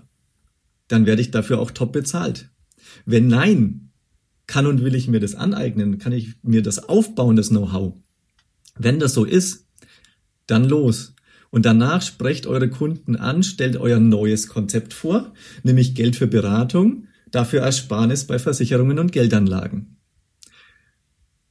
dann 0.87 1.05
werde 1.05 1.21
ich 1.21 1.31
dafür 1.31 1.59
auch 1.59 1.71
top 1.71 1.91
bezahlt. 1.91 2.49
Wenn 3.05 3.27
nein, 3.27 3.91
kann 4.47 4.67
und 4.67 4.83
will 4.83 4.95
ich 4.95 5.07
mir 5.07 5.19
das 5.19 5.35
aneignen, 5.35 5.97
kann 5.97 6.11
ich 6.11 6.35
mir 6.43 6.61
das 6.61 6.89
aufbauen, 6.89 7.35
das 7.35 7.49
Know-how. 7.49 7.93
Wenn 8.77 8.99
das 8.99 9.13
so 9.13 9.23
ist, 9.23 9.67
dann 10.45 10.65
los. 10.65 11.15
Und 11.51 11.65
danach 11.65 12.01
sprecht 12.01 12.47
eure 12.47 12.69
Kunden 12.69 13.17
an, 13.17 13.43
stellt 13.43 13.75
euer 13.75 13.99
neues 13.99 14.47
Konzept 14.47 14.93
vor, 14.93 15.33
nämlich 15.63 15.93
Geld 15.93 16.15
für 16.15 16.27
Beratung, 16.27 17.07
dafür 17.29 17.61
Ersparnis 17.61 18.25
bei 18.25 18.39
Versicherungen 18.39 18.97
und 18.97 19.11
Geldanlagen. 19.11 19.97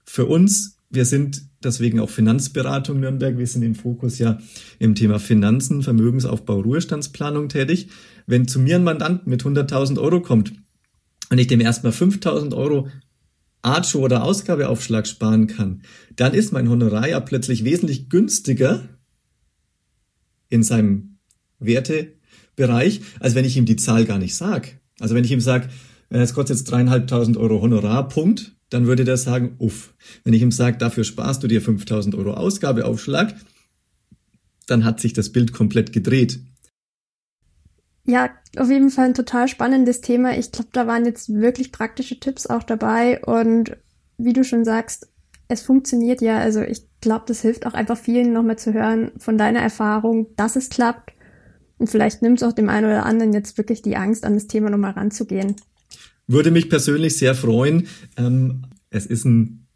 für 0.04 0.26
uns, 0.26 0.78
wir 0.90 1.04
sind 1.04 1.42
deswegen 1.62 2.00
auch 2.00 2.10
Finanzberatung 2.10 2.98
Nürnberg. 2.98 3.38
Wir 3.38 3.46
sind 3.46 3.62
im 3.62 3.76
Fokus 3.76 4.18
ja 4.18 4.38
im 4.80 4.96
Thema 4.96 5.20
Finanzen, 5.20 5.82
Vermögensaufbau, 5.82 6.60
Ruhestandsplanung 6.60 7.48
tätig. 7.48 7.88
Wenn 8.26 8.48
zu 8.48 8.58
mir 8.58 8.76
ein 8.76 8.82
Mandant 8.82 9.28
mit 9.28 9.44
100.000 9.44 10.00
Euro 10.00 10.20
kommt 10.20 10.52
und 11.30 11.38
ich 11.38 11.46
dem 11.46 11.60
erstmal 11.60 11.92
5.000 11.92 12.56
Euro 12.56 12.88
Archo 13.62 14.00
oder 14.00 14.24
Ausgabeaufschlag 14.24 15.06
sparen 15.06 15.46
kann, 15.46 15.82
dann 16.16 16.34
ist 16.34 16.52
mein 16.52 16.68
Honorar 16.68 17.08
ja 17.08 17.20
plötzlich 17.20 17.64
wesentlich 17.64 18.08
günstiger 18.08 18.88
in 20.50 20.62
seinem 20.62 21.18
Wertebereich, 21.58 23.00
als 23.20 23.34
wenn 23.34 23.46
ich 23.46 23.56
ihm 23.56 23.64
die 23.64 23.76
Zahl 23.76 24.04
gar 24.04 24.18
nicht 24.18 24.36
sag. 24.36 24.78
Also 24.98 25.14
wenn 25.14 25.24
ich 25.24 25.32
ihm 25.32 25.40
sage, 25.40 25.68
äh, 26.10 26.18
es 26.18 26.34
kostet 26.34 26.58
jetzt 26.58 26.70
dreieinhalbtausend 26.70 27.38
Euro 27.38 27.62
Honorar, 27.62 28.08
Punkt, 28.08 28.56
dann 28.68 28.86
würde 28.86 29.04
der 29.04 29.16
sagen, 29.16 29.56
uff. 29.58 29.94
Wenn 30.24 30.34
ich 30.34 30.42
ihm 30.42 30.52
sage, 30.52 30.78
dafür 30.78 31.04
sparst 31.04 31.42
du 31.42 31.48
dir 31.48 31.62
5000 31.62 32.14
Euro 32.14 32.34
Ausgabeaufschlag, 32.34 33.34
dann 34.66 34.84
hat 34.84 35.00
sich 35.00 35.12
das 35.12 35.32
Bild 35.32 35.52
komplett 35.52 35.92
gedreht. 35.92 36.40
Ja, 38.06 38.30
auf 38.56 38.70
jeden 38.70 38.90
Fall 38.90 39.06
ein 39.06 39.14
total 39.14 39.48
spannendes 39.48 40.00
Thema. 40.00 40.36
Ich 40.38 40.52
glaube, 40.52 40.70
da 40.72 40.86
waren 40.86 41.04
jetzt 41.04 41.28
wirklich 41.28 41.72
praktische 41.72 42.18
Tipps 42.18 42.46
auch 42.46 42.62
dabei 42.62 43.22
und 43.24 43.76
wie 44.18 44.32
du 44.32 44.44
schon 44.44 44.64
sagst, 44.64 45.08
es 45.48 45.62
funktioniert 45.62 46.20
ja. 46.20 46.38
Also 46.38 46.62
ich 46.62 46.89
glaube, 47.00 47.24
das 47.26 47.42
hilft 47.42 47.66
auch 47.66 47.74
einfach 47.74 47.96
vielen 47.96 48.32
nochmal 48.32 48.58
zu 48.58 48.72
hören 48.72 49.12
von 49.18 49.38
deiner 49.38 49.60
Erfahrung, 49.60 50.26
dass 50.36 50.56
es 50.56 50.68
klappt. 50.70 51.12
Und 51.78 51.88
vielleicht 51.88 52.22
nimmt 52.22 52.42
es 52.42 52.46
auch 52.46 52.52
dem 52.52 52.68
einen 52.68 52.86
oder 52.86 53.06
anderen 53.06 53.32
jetzt 53.32 53.56
wirklich 53.56 53.82
die 53.82 53.96
Angst, 53.96 54.24
an 54.24 54.34
das 54.34 54.46
Thema 54.46 54.70
nochmal 54.70 54.92
ranzugehen. 54.92 55.56
Würde 56.26 56.50
mich 56.50 56.68
persönlich 56.68 57.16
sehr 57.16 57.34
freuen. 57.34 57.88
Ähm, 58.16 58.66
es 58.90 59.06
ist 59.06 59.24
ein 59.24 59.66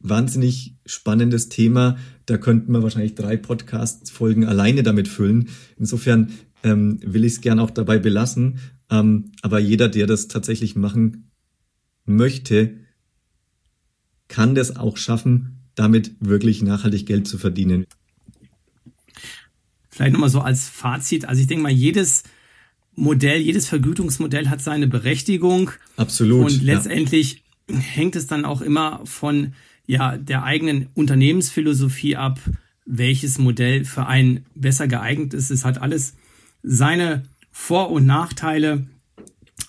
wahnsinnig 0.00 0.76
spannendes 0.86 1.48
Thema. 1.48 1.96
Da 2.26 2.36
könnten 2.36 2.72
wir 2.72 2.82
wahrscheinlich 2.82 3.14
drei 3.14 3.36
Podcast-Folgen 3.36 4.44
alleine 4.44 4.82
damit 4.82 5.08
füllen. 5.08 5.48
Insofern 5.76 6.32
ähm, 6.62 7.00
will 7.02 7.24
ich 7.24 7.34
es 7.34 7.40
gern 7.40 7.58
auch 7.58 7.70
dabei 7.70 7.98
belassen. 7.98 8.58
Ähm, 8.90 9.32
aber 9.42 9.58
jeder, 9.58 9.88
der 9.88 10.06
das 10.06 10.28
tatsächlich 10.28 10.76
machen 10.76 11.30
möchte, 12.04 12.74
kann 14.28 14.54
das 14.54 14.76
auch 14.76 14.96
schaffen, 14.96 15.57
damit 15.78 16.12
wirklich 16.20 16.62
nachhaltig 16.62 17.06
Geld 17.06 17.28
zu 17.28 17.38
verdienen. 17.38 17.86
Vielleicht 19.88 20.12
nochmal 20.12 20.30
so 20.30 20.40
als 20.40 20.68
Fazit. 20.68 21.24
Also 21.24 21.40
ich 21.40 21.46
denke 21.46 21.62
mal, 21.62 21.72
jedes 21.72 22.24
Modell, 22.94 23.40
jedes 23.40 23.68
Vergütungsmodell 23.68 24.48
hat 24.48 24.60
seine 24.60 24.86
Berechtigung. 24.86 25.70
Absolut. 25.96 26.46
Und 26.46 26.62
letztendlich 26.62 27.42
ja. 27.68 27.76
hängt 27.76 28.16
es 28.16 28.26
dann 28.26 28.44
auch 28.44 28.60
immer 28.60 29.00
von 29.04 29.54
ja, 29.86 30.16
der 30.16 30.44
eigenen 30.44 30.88
Unternehmensphilosophie 30.94 32.16
ab, 32.16 32.40
welches 32.84 33.38
Modell 33.38 33.84
für 33.84 34.06
einen 34.06 34.44
besser 34.54 34.88
geeignet 34.88 35.34
ist. 35.34 35.50
Es 35.50 35.64
hat 35.64 35.80
alles 35.80 36.14
seine 36.62 37.24
Vor- 37.50 37.90
und 37.90 38.06
Nachteile. 38.06 38.86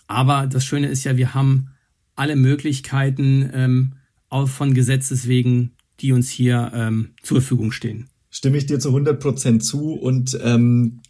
Aber 0.07 0.47
das 0.47 0.65
Schöne 0.65 0.87
ist 0.87 1.03
ja, 1.03 1.17
wir 1.17 1.33
haben 1.33 1.69
alle 2.15 2.35
Möglichkeiten 2.35 3.49
ähm, 3.53 3.93
auch 4.29 4.49
von 4.49 4.73
Gesetzes 4.73 5.27
wegen, 5.27 5.71
die 6.01 6.11
uns 6.11 6.29
hier 6.29 6.71
ähm, 6.73 7.11
zur 7.21 7.41
Verfügung 7.41 7.71
stehen. 7.71 8.09
Stimme 8.29 8.57
ich 8.57 8.65
dir 8.65 8.79
zu 8.79 8.89
100 8.89 9.19
Prozent 9.19 9.63
zu 9.63 9.93
und 9.93 10.39
ähm, 10.43 11.01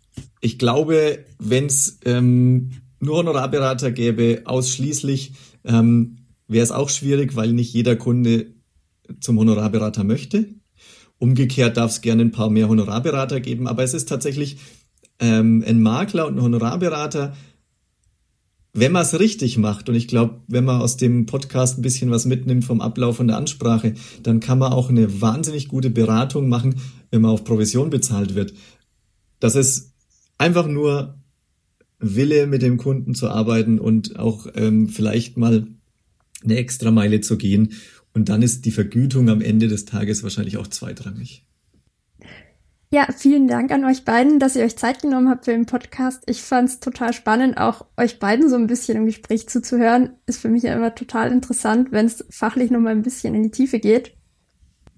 ich 0.41 0.57
glaube, 0.57 1.25
wenn 1.37 1.65
es 1.65 1.99
ähm, 2.05 2.71
nur 2.99 3.17
Honorarberater 3.17 3.91
gäbe, 3.91 4.41
ausschließlich, 4.45 5.33
ähm, 5.63 6.17
wäre 6.47 6.63
es 6.63 6.71
auch 6.71 6.89
schwierig, 6.89 7.35
weil 7.35 7.53
nicht 7.53 7.73
jeder 7.73 7.95
Kunde 7.95 8.47
zum 9.19 9.37
Honorarberater 9.37 10.03
möchte. 10.03 10.47
Umgekehrt 11.17 11.77
darf 11.77 11.91
es 11.91 12.01
gerne 12.01 12.23
ein 12.23 12.31
paar 12.31 12.49
mehr 12.49 12.69
Honorarberater 12.69 13.39
geben, 13.39 13.67
aber 13.67 13.83
es 13.83 13.93
ist 13.93 14.07
tatsächlich 14.07 14.57
ähm, 15.19 15.63
ein 15.67 15.81
Makler 15.81 16.27
und 16.27 16.37
ein 16.37 16.41
Honorarberater, 16.41 17.35
wenn 18.73 18.91
man 18.91 19.01
es 19.01 19.19
richtig 19.19 19.57
macht, 19.57 19.89
und 19.89 19.95
ich 19.95 20.07
glaube, 20.07 20.41
wenn 20.47 20.63
man 20.63 20.81
aus 20.81 20.97
dem 20.97 21.25
Podcast 21.25 21.77
ein 21.77 21.81
bisschen 21.81 22.11
was 22.11 22.25
mitnimmt 22.25 22.65
vom 22.65 22.81
Ablauf 22.81 23.19
und 23.19 23.27
der 23.27 23.37
Ansprache, 23.37 23.95
dann 24.23 24.39
kann 24.39 24.59
man 24.59 24.73
auch 24.73 24.89
eine 24.89 25.21
wahnsinnig 25.21 25.67
gute 25.67 25.89
Beratung 25.89 26.49
machen, 26.49 26.75
wenn 27.09 27.21
man 27.21 27.31
auf 27.31 27.43
Provision 27.43 27.89
bezahlt 27.89 28.35
wird. 28.35 28.53
Das 29.39 29.55
ist 29.55 29.93
einfach 30.37 30.67
nur 30.67 31.15
Wille, 31.99 32.47
mit 32.47 32.61
dem 32.61 32.77
Kunden 32.77 33.13
zu 33.15 33.29
arbeiten 33.29 33.79
und 33.79 34.17
auch 34.17 34.47
ähm, 34.55 34.87
vielleicht 34.87 35.37
mal 35.37 35.67
eine 36.43 36.55
extra 36.55 36.91
Meile 36.91 37.21
zu 37.21 37.37
gehen. 37.37 37.73
Und 38.13 38.29
dann 38.29 38.41
ist 38.41 38.65
die 38.65 38.71
Vergütung 38.71 39.29
am 39.29 39.41
Ende 39.41 39.67
des 39.67 39.85
Tages 39.85 40.23
wahrscheinlich 40.23 40.57
auch 40.57 40.67
zweitrangig. 40.67 41.45
Ja, 42.91 43.07
vielen 43.15 43.47
Dank 43.47 43.71
an 43.71 43.85
euch 43.85 44.03
beiden, 44.03 44.39
dass 44.39 44.55
ihr 44.55 44.65
euch 44.65 44.75
Zeit 44.75 45.03
genommen 45.03 45.29
habt 45.29 45.45
für 45.45 45.51
den 45.51 45.67
Podcast. 45.67 46.23
Ich 46.25 46.41
fand 46.41 46.69
es 46.69 46.79
total 46.79 47.13
spannend, 47.13 47.59
auch 47.59 47.85
euch 47.97 48.17
beiden 48.17 48.49
so 48.49 48.55
ein 48.55 48.65
bisschen 48.65 48.97
im 48.97 49.05
Gespräch 49.05 49.47
zuzuhören. 49.47 50.13
Ist 50.25 50.41
für 50.41 50.49
mich 50.49 50.63
ja 50.63 50.73
immer 50.73 50.95
total 50.95 51.31
interessant, 51.31 51.91
wenn 51.91 52.07
es 52.07 52.25
fachlich 52.31 52.71
nochmal 52.71 52.93
ein 52.93 53.03
bisschen 53.03 53.35
in 53.35 53.43
die 53.43 53.51
Tiefe 53.51 53.79
geht. 53.79 54.15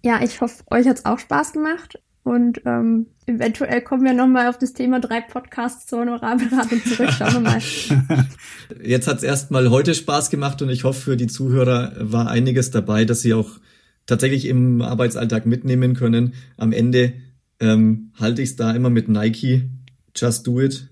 Ja, 0.05 0.23
ich 0.23 0.39
hoffe, 0.39 0.63
euch 0.71 0.87
hat's 0.87 1.03
auch 1.03 1.19
Spaß 1.19 1.51
gemacht. 1.51 2.01
Und 2.23 2.61
ähm, 2.65 3.07
eventuell 3.25 3.81
kommen 3.81 4.05
wir 4.05 4.13
nochmal 4.13 4.47
auf 4.47 4.57
das 4.57 4.71
Thema 4.71 5.01
drei 5.01 5.19
Podcasts 5.19 5.85
zur 5.85 5.99
Honorarberatung 5.99 6.81
zurück. 6.85 7.09
Schauen 7.11 7.33
wir 7.33 7.39
mal. 7.41 7.61
Jetzt 8.81 9.09
hat's 9.09 9.23
erstmal 9.23 9.69
heute 9.69 9.95
Spaß 9.95 10.29
gemacht 10.29 10.61
und 10.61 10.69
ich 10.69 10.85
hoffe, 10.85 11.01
für 11.01 11.17
die 11.17 11.27
Zuhörer 11.27 11.93
war 11.99 12.29
einiges 12.29 12.71
dabei, 12.71 13.03
dass 13.03 13.21
sie 13.21 13.33
auch 13.33 13.59
tatsächlich 14.05 14.45
im 14.45 14.81
Arbeitsalltag 14.81 15.45
mitnehmen 15.45 15.93
können. 15.93 16.35
Am 16.55 16.71
Ende 16.71 17.13
ähm, 17.61 18.11
halte 18.19 18.41
ich 18.41 18.49
es 18.49 18.55
da 18.57 18.71
immer 18.73 18.89
mit 18.89 19.07
Nike, 19.07 19.69
just 20.15 20.45
do 20.45 20.59
it. 20.59 20.89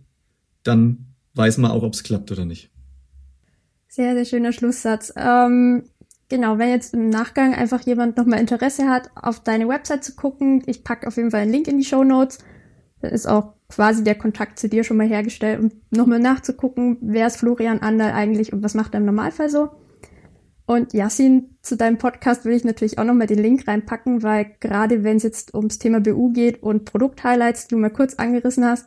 Dann 0.63 1.07
weiß 1.33 1.57
man 1.57 1.71
auch, 1.71 1.83
ob 1.83 1.93
es 1.93 2.03
klappt 2.03 2.31
oder 2.31 2.45
nicht. 2.45 2.69
Sehr, 3.87 4.13
sehr 4.13 4.25
schöner 4.25 4.53
Schlusssatz. 4.53 5.11
Ähm, 5.17 5.83
Genau, 6.29 6.59
wenn 6.59 6.69
jetzt 6.69 6.93
im 6.93 7.09
Nachgang 7.09 7.55
einfach 7.55 7.81
jemand 7.81 8.15
nochmal 8.15 8.39
Interesse 8.39 8.87
hat, 8.87 9.09
auf 9.15 9.39
deine 9.39 9.67
Website 9.67 10.03
zu 10.03 10.15
gucken, 10.15 10.61
ich 10.67 10.83
packe 10.83 11.07
auf 11.07 11.17
jeden 11.17 11.31
Fall 11.31 11.41
einen 11.41 11.51
Link 11.51 11.67
in 11.67 11.77
die 11.77 11.83
Show 11.83 12.03
Notes. 12.03 12.37
Da 13.01 13.07
ist 13.07 13.25
auch 13.25 13.55
quasi 13.67 14.03
der 14.03 14.13
Kontakt 14.13 14.59
zu 14.59 14.69
dir 14.69 14.83
schon 14.83 14.97
mal 14.97 15.07
hergestellt, 15.07 15.59
um 15.59 15.71
nochmal 15.89 16.19
nachzugucken, 16.19 16.97
wer 17.01 17.25
ist 17.25 17.37
Florian 17.37 17.79
Anderl 17.79 18.11
eigentlich 18.11 18.53
und 18.53 18.61
was 18.63 18.75
macht 18.75 18.93
er 18.93 18.99
im 18.99 19.07
Normalfall 19.07 19.49
so. 19.49 19.69
Und 20.69 20.93
Yassin, 20.93 21.57
zu 21.63 21.77
deinem 21.77 21.97
Podcast 21.97 22.45
will 22.45 22.53
ich 22.53 22.63
natürlich 22.63 22.99
auch 22.99 23.03
nochmal 23.03 23.25
den 23.25 23.39
Link 23.39 23.67
reinpacken, 23.67 24.21
weil 24.21 24.51
gerade 24.59 25.03
wenn 25.03 25.17
es 25.17 25.23
jetzt 25.23 25.55
ums 25.55 25.79
Thema 25.79 25.99
BU 25.99 26.31
geht 26.31 26.61
und 26.61 26.85
Produkthighlights, 26.85 27.65
die 27.65 27.73
du 27.73 27.81
mal 27.81 27.89
kurz 27.89 28.13
angerissen 28.13 28.63
hast, 28.63 28.85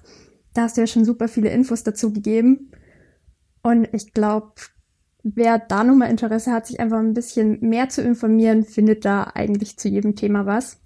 da 0.55 0.63
hast 0.63 0.77
du 0.77 0.83
ja 0.83 0.87
schon 0.87 1.05
super 1.05 1.27
viele 1.27 1.51
Infos 1.51 1.83
dazu 1.83 2.13
gegeben. 2.13 2.71
Und 3.65 3.89
ich 3.93 4.13
glaube, 4.13 4.53
wer 5.25 5.59
da 5.59 5.83
nochmal 5.83 6.09
Interesse 6.09 6.53
hat, 6.53 6.69
sich 6.69 6.79
einfach 6.79 7.01
ein 7.01 7.15
bisschen 7.15 7.59
mehr 7.63 7.89
zu 7.89 8.01
informieren, 8.01 8.63
findet 8.63 9.05
da 9.05 9.33
eigentlich 9.35 9.77
zu 9.77 9.89
jedem 9.89 10.15
Thema 10.15 10.47
was. 10.47 10.79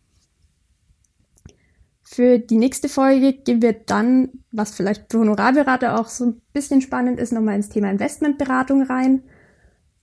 Für 2.05 2.39
die 2.39 2.57
nächste 2.57 2.89
Folge 2.89 3.35
gehen 3.35 3.61
wir 3.61 3.75
dann, 3.75 4.31
was 4.51 4.75
vielleicht 4.75 5.13
für 5.13 5.19
Honorarberater 5.19 6.01
auch 6.01 6.09
so 6.09 6.25
ein 6.25 6.41
bisschen 6.55 6.81
spannend 6.81 7.21
ist, 7.21 7.35
nochmal 7.35 7.57
ins 7.57 7.69
Thema 7.69 7.91
Investmentberatung 7.91 8.81
rein. 8.81 9.25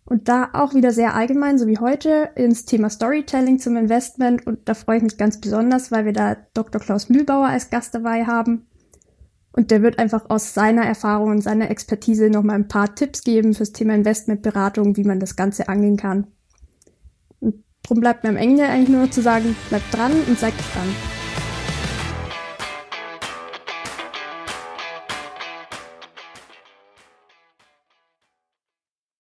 Und 0.06 0.28
da 0.28 0.50
auch 0.54 0.74
wieder 0.74 0.92
sehr 0.92 1.16
allgemein, 1.16 1.58
so 1.58 1.66
wie 1.68 1.78
heute, 1.78 2.30
ins 2.36 2.66
Thema 2.66 2.90
Storytelling 2.90 3.60
zum 3.60 3.78
Investment. 3.78 4.46
Und 4.46 4.68
da 4.68 4.74
freue 4.74 4.98
ich 4.98 5.04
mich 5.04 5.18
ganz 5.18 5.40
besonders, 5.40 5.92
weil 5.92 6.06
wir 6.06 6.14
da 6.14 6.36
Dr. 6.54 6.82
Klaus 6.82 7.10
Mühlbauer 7.10 7.48
als 7.48 7.70
Gast 7.70 7.96
dabei 7.96 8.26
haben. 8.26 8.68
Und 9.54 9.72
der 9.72 9.82
wird 9.82 10.00
einfach 10.00 10.30
aus 10.30 10.54
seiner 10.54 10.84
Erfahrung 10.84 11.30
und 11.30 11.42
seiner 11.42 11.70
Expertise 11.70 12.30
nochmal 12.30 12.56
ein 12.56 12.68
paar 12.68 12.96
Tipps 12.96 13.24
geben 13.24 13.54
fürs 13.54 13.72
Thema 13.72 13.94
Investmentberatung, 13.94 14.98
wie 14.98 15.04
man 15.04 15.20
das 15.20 15.36
Ganze 15.36 15.70
angehen 15.70 15.96
kann. 15.96 16.28
Und 17.40 17.64
drum 17.84 18.00
bleibt 18.00 18.24
mir 18.24 18.32
am 18.32 18.38
Ende 18.38 18.66
eigentlich 18.66 18.90
nur 18.90 19.12
zu 19.12 19.22
sagen, 19.22 19.56
bleibt 19.70 19.94
dran 19.94 20.12
und 20.28 20.40
seid 20.40 20.58
gespannt. 20.58 21.23